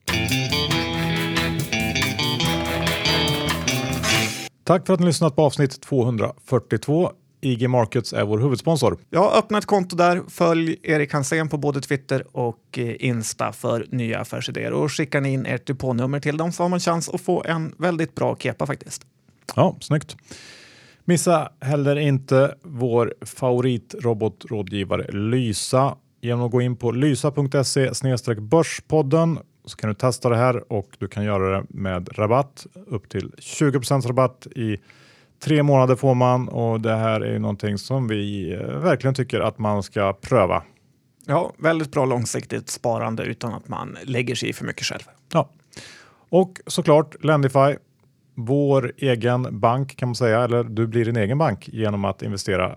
Tack 4.65 4.87
för 4.87 4.95
att 4.95 5.01
ni 5.01 5.07
lyssnat 5.07 5.37
på 5.37 5.43
avsnitt 5.43 5.81
242. 5.81 7.13
IG 7.41 7.71
Markets 7.71 8.13
är 8.13 8.25
vår 8.25 8.39
huvudsponsor. 8.39 8.99
Ja, 9.11 9.33
öppna 9.39 9.59
ett 9.59 9.67
konto 9.67 9.97
där. 9.97 10.23
Följ 10.29 10.77
Erik 10.83 11.13
Hansén 11.13 11.49
på 11.49 11.57
både 11.57 11.81
Twitter 11.81 12.25
och 12.33 12.79
eh, 12.79 12.95
Insta 12.99 13.53
för 13.53 13.87
nya 13.91 14.19
affärsidéer. 14.19 14.73
Och 14.73 14.93
skickar 14.93 15.21
ni 15.21 15.33
in 15.33 15.47
ert 15.47 15.67
depånummer 15.67 16.21
till 16.21 16.37
dem 16.37 16.53
så 16.53 16.63
har 16.63 16.69
man 16.69 16.81
chans 16.81 17.09
att 17.09 17.21
få 17.21 17.45
en 17.45 17.75
väldigt 17.79 18.15
bra 18.15 18.37
kepa 18.37 18.67
faktiskt. 18.67 19.07
Ja, 19.57 19.77
snyggt. 19.81 20.17
Missa 21.05 21.53
heller 21.61 21.97
inte 21.97 22.55
vår 22.63 23.15
favoritrobotrådgivare 23.21 25.13
Lysa 25.13 25.97
genom 26.21 26.45
att 26.45 26.53
gå 26.53 26.61
in 26.61 26.77
på 26.77 26.91
lysa.se 26.91 28.35
börspodden 28.41 29.39
så 29.65 29.77
kan 29.77 29.89
du 29.89 29.95
testa 29.95 30.29
det 30.29 30.37
här 30.37 30.73
och 30.73 30.89
du 30.99 31.09
kan 31.09 31.25
göra 31.25 31.59
det 31.59 31.67
med 31.69 32.19
rabatt 32.19 32.67
upp 32.87 33.09
till 33.09 33.31
20% 33.39 34.07
rabatt 34.07 34.47
i 34.47 34.77
Tre 35.45 35.63
månader 35.63 35.97
får 35.97 36.15
man 36.15 36.49
och 36.49 36.81
det 36.81 36.95
här 36.95 37.21
är 37.21 37.39
någonting 37.39 37.79
som 37.79 38.09
vi 38.09 38.53
eh, 38.53 38.61
verkligen 38.61 39.15
tycker 39.15 39.41
att 39.41 39.59
man 39.59 39.83
ska 39.83 40.13
pröva. 40.13 40.63
Ja, 41.27 41.53
väldigt 41.59 41.93
bra 41.93 42.05
långsiktigt 42.05 42.71
sparande 42.71 43.23
utan 43.23 43.55
att 43.55 43.69
man 43.69 43.97
lägger 44.05 44.35
sig 44.35 44.49
i 44.49 44.53
för 44.53 44.65
mycket 44.65 44.85
själv. 44.85 45.03
Ja, 45.33 45.51
och 46.29 46.61
såklart 46.67 47.25
Lendify, 47.25 47.77
vår 48.35 48.93
egen 48.97 49.61
bank 49.61 49.97
kan 49.97 50.09
man 50.09 50.17
säga, 50.17 50.45
eller 50.45 50.65
du 50.65 50.87
blir 50.87 51.05
din 51.05 51.17
egen 51.17 51.39
bank 51.39 51.69
genom 51.73 52.05
att 52.05 52.23
investera 52.23 52.77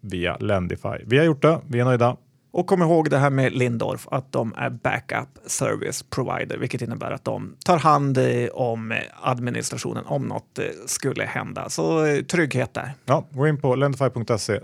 via 0.00 0.36
Lendify. 0.36 1.04
Vi 1.06 1.18
har 1.18 1.24
gjort 1.24 1.42
det, 1.42 1.60
vi 1.68 1.80
är 1.80 1.84
nöjda. 1.84 2.16
Och 2.54 2.66
kom 2.66 2.82
ihåg 2.82 3.10
det 3.10 3.18
här 3.18 3.30
med 3.30 3.52
Lindorf, 3.52 4.08
att 4.10 4.32
de 4.32 4.54
är 4.56 4.70
backup 4.70 5.28
service 5.46 6.02
provider, 6.02 6.58
vilket 6.58 6.82
innebär 6.82 7.10
att 7.10 7.24
de 7.24 7.56
tar 7.64 7.78
hand 7.78 8.18
eh, 8.18 8.48
om 8.52 8.94
administrationen 9.22 10.04
om 10.06 10.26
något 10.26 10.58
eh, 10.58 10.64
skulle 10.86 11.24
hända. 11.24 11.70
Så 11.70 12.04
eh, 12.06 12.22
trygghet 12.22 12.74
där. 12.74 12.92
Ja, 13.04 13.26
gå 13.30 13.48
in 13.48 13.60
på 13.60 13.74
lendify.se 13.74 14.60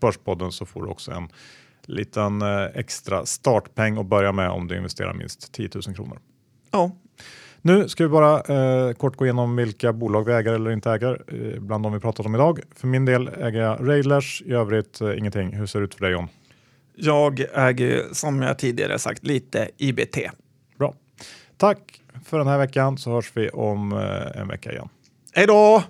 börspodden 0.00 0.52
så 0.52 0.66
får 0.66 0.82
du 0.82 0.88
också 0.88 1.10
en 1.10 1.28
liten 1.86 2.42
extra 2.74 3.26
startpeng 3.26 3.98
att 3.98 4.06
börja 4.06 4.32
med 4.32 4.50
om 4.50 4.68
du 4.68 4.76
investerar 4.76 5.14
minst 5.14 5.52
10 5.52 5.70
000 5.86 5.94
kronor. 5.94 6.18
Ja. 6.70 6.90
Nu 7.62 7.88
ska 7.88 8.04
vi 8.04 8.08
bara 8.08 8.40
eh, 8.40 8.92
kort 8.92 9.16
gå 9.16 9.24
igenom 9.24 9.56
vilka 9.56 9.92
bolag 9.92 10.24
vi 10.24 10.32
äger 10.32 10.52
eller 10.52 10.70
inte 10.70 10.90
äger 10.90 11.22
eh, 11.26 11.60
bland 11.60 11.82
de 11.82 11.92
vi 11.92 12.00
pratat 12.00 12.26
om 12.26 12.34
idag. 12.34 12.60
För 12.74 12.86
min 12.86 13.04
del 13.04 13.28
äger 13.28 13.60
jag 13.60 13.88
Railers, 13.88 14.42
i 14.46 14.52
övrigt 14.52 15.00
eh, 15.00 15.18
ingenting. 15.18 15.52
Hur 15.52 15.66
ser 15.66 15.78
det 15.78 15.84
ut 15.84 15.94
för 15.94 16.04
dig 16.04 16.12
John? 16.12 16.28
Jag 17.00 17.44
äger 17.54 18.04
som 18.12 18.42
jag 18.42 18.58
tidigare 18.58 18.98
sagt 18.98 19.26
lite 19.26 19.68
IBT. 19.76 20.16
Bra. 20.78 20.94
Tack 21.56 21.78
för 22.24 22.38
den 22.38 22.46
här 22.46 22.58
veckan 22.58 22.98
så 22.98 23.10
hörs 23.10 23.30
vi 23.34 23.48
om 23.48 23.92
eh, 23.92 24.40
en 24.40 24.48
vecka 24.48 24.72
igen. 24.72 24.88
Hej 25.32 25.46
då! 25.46 25.82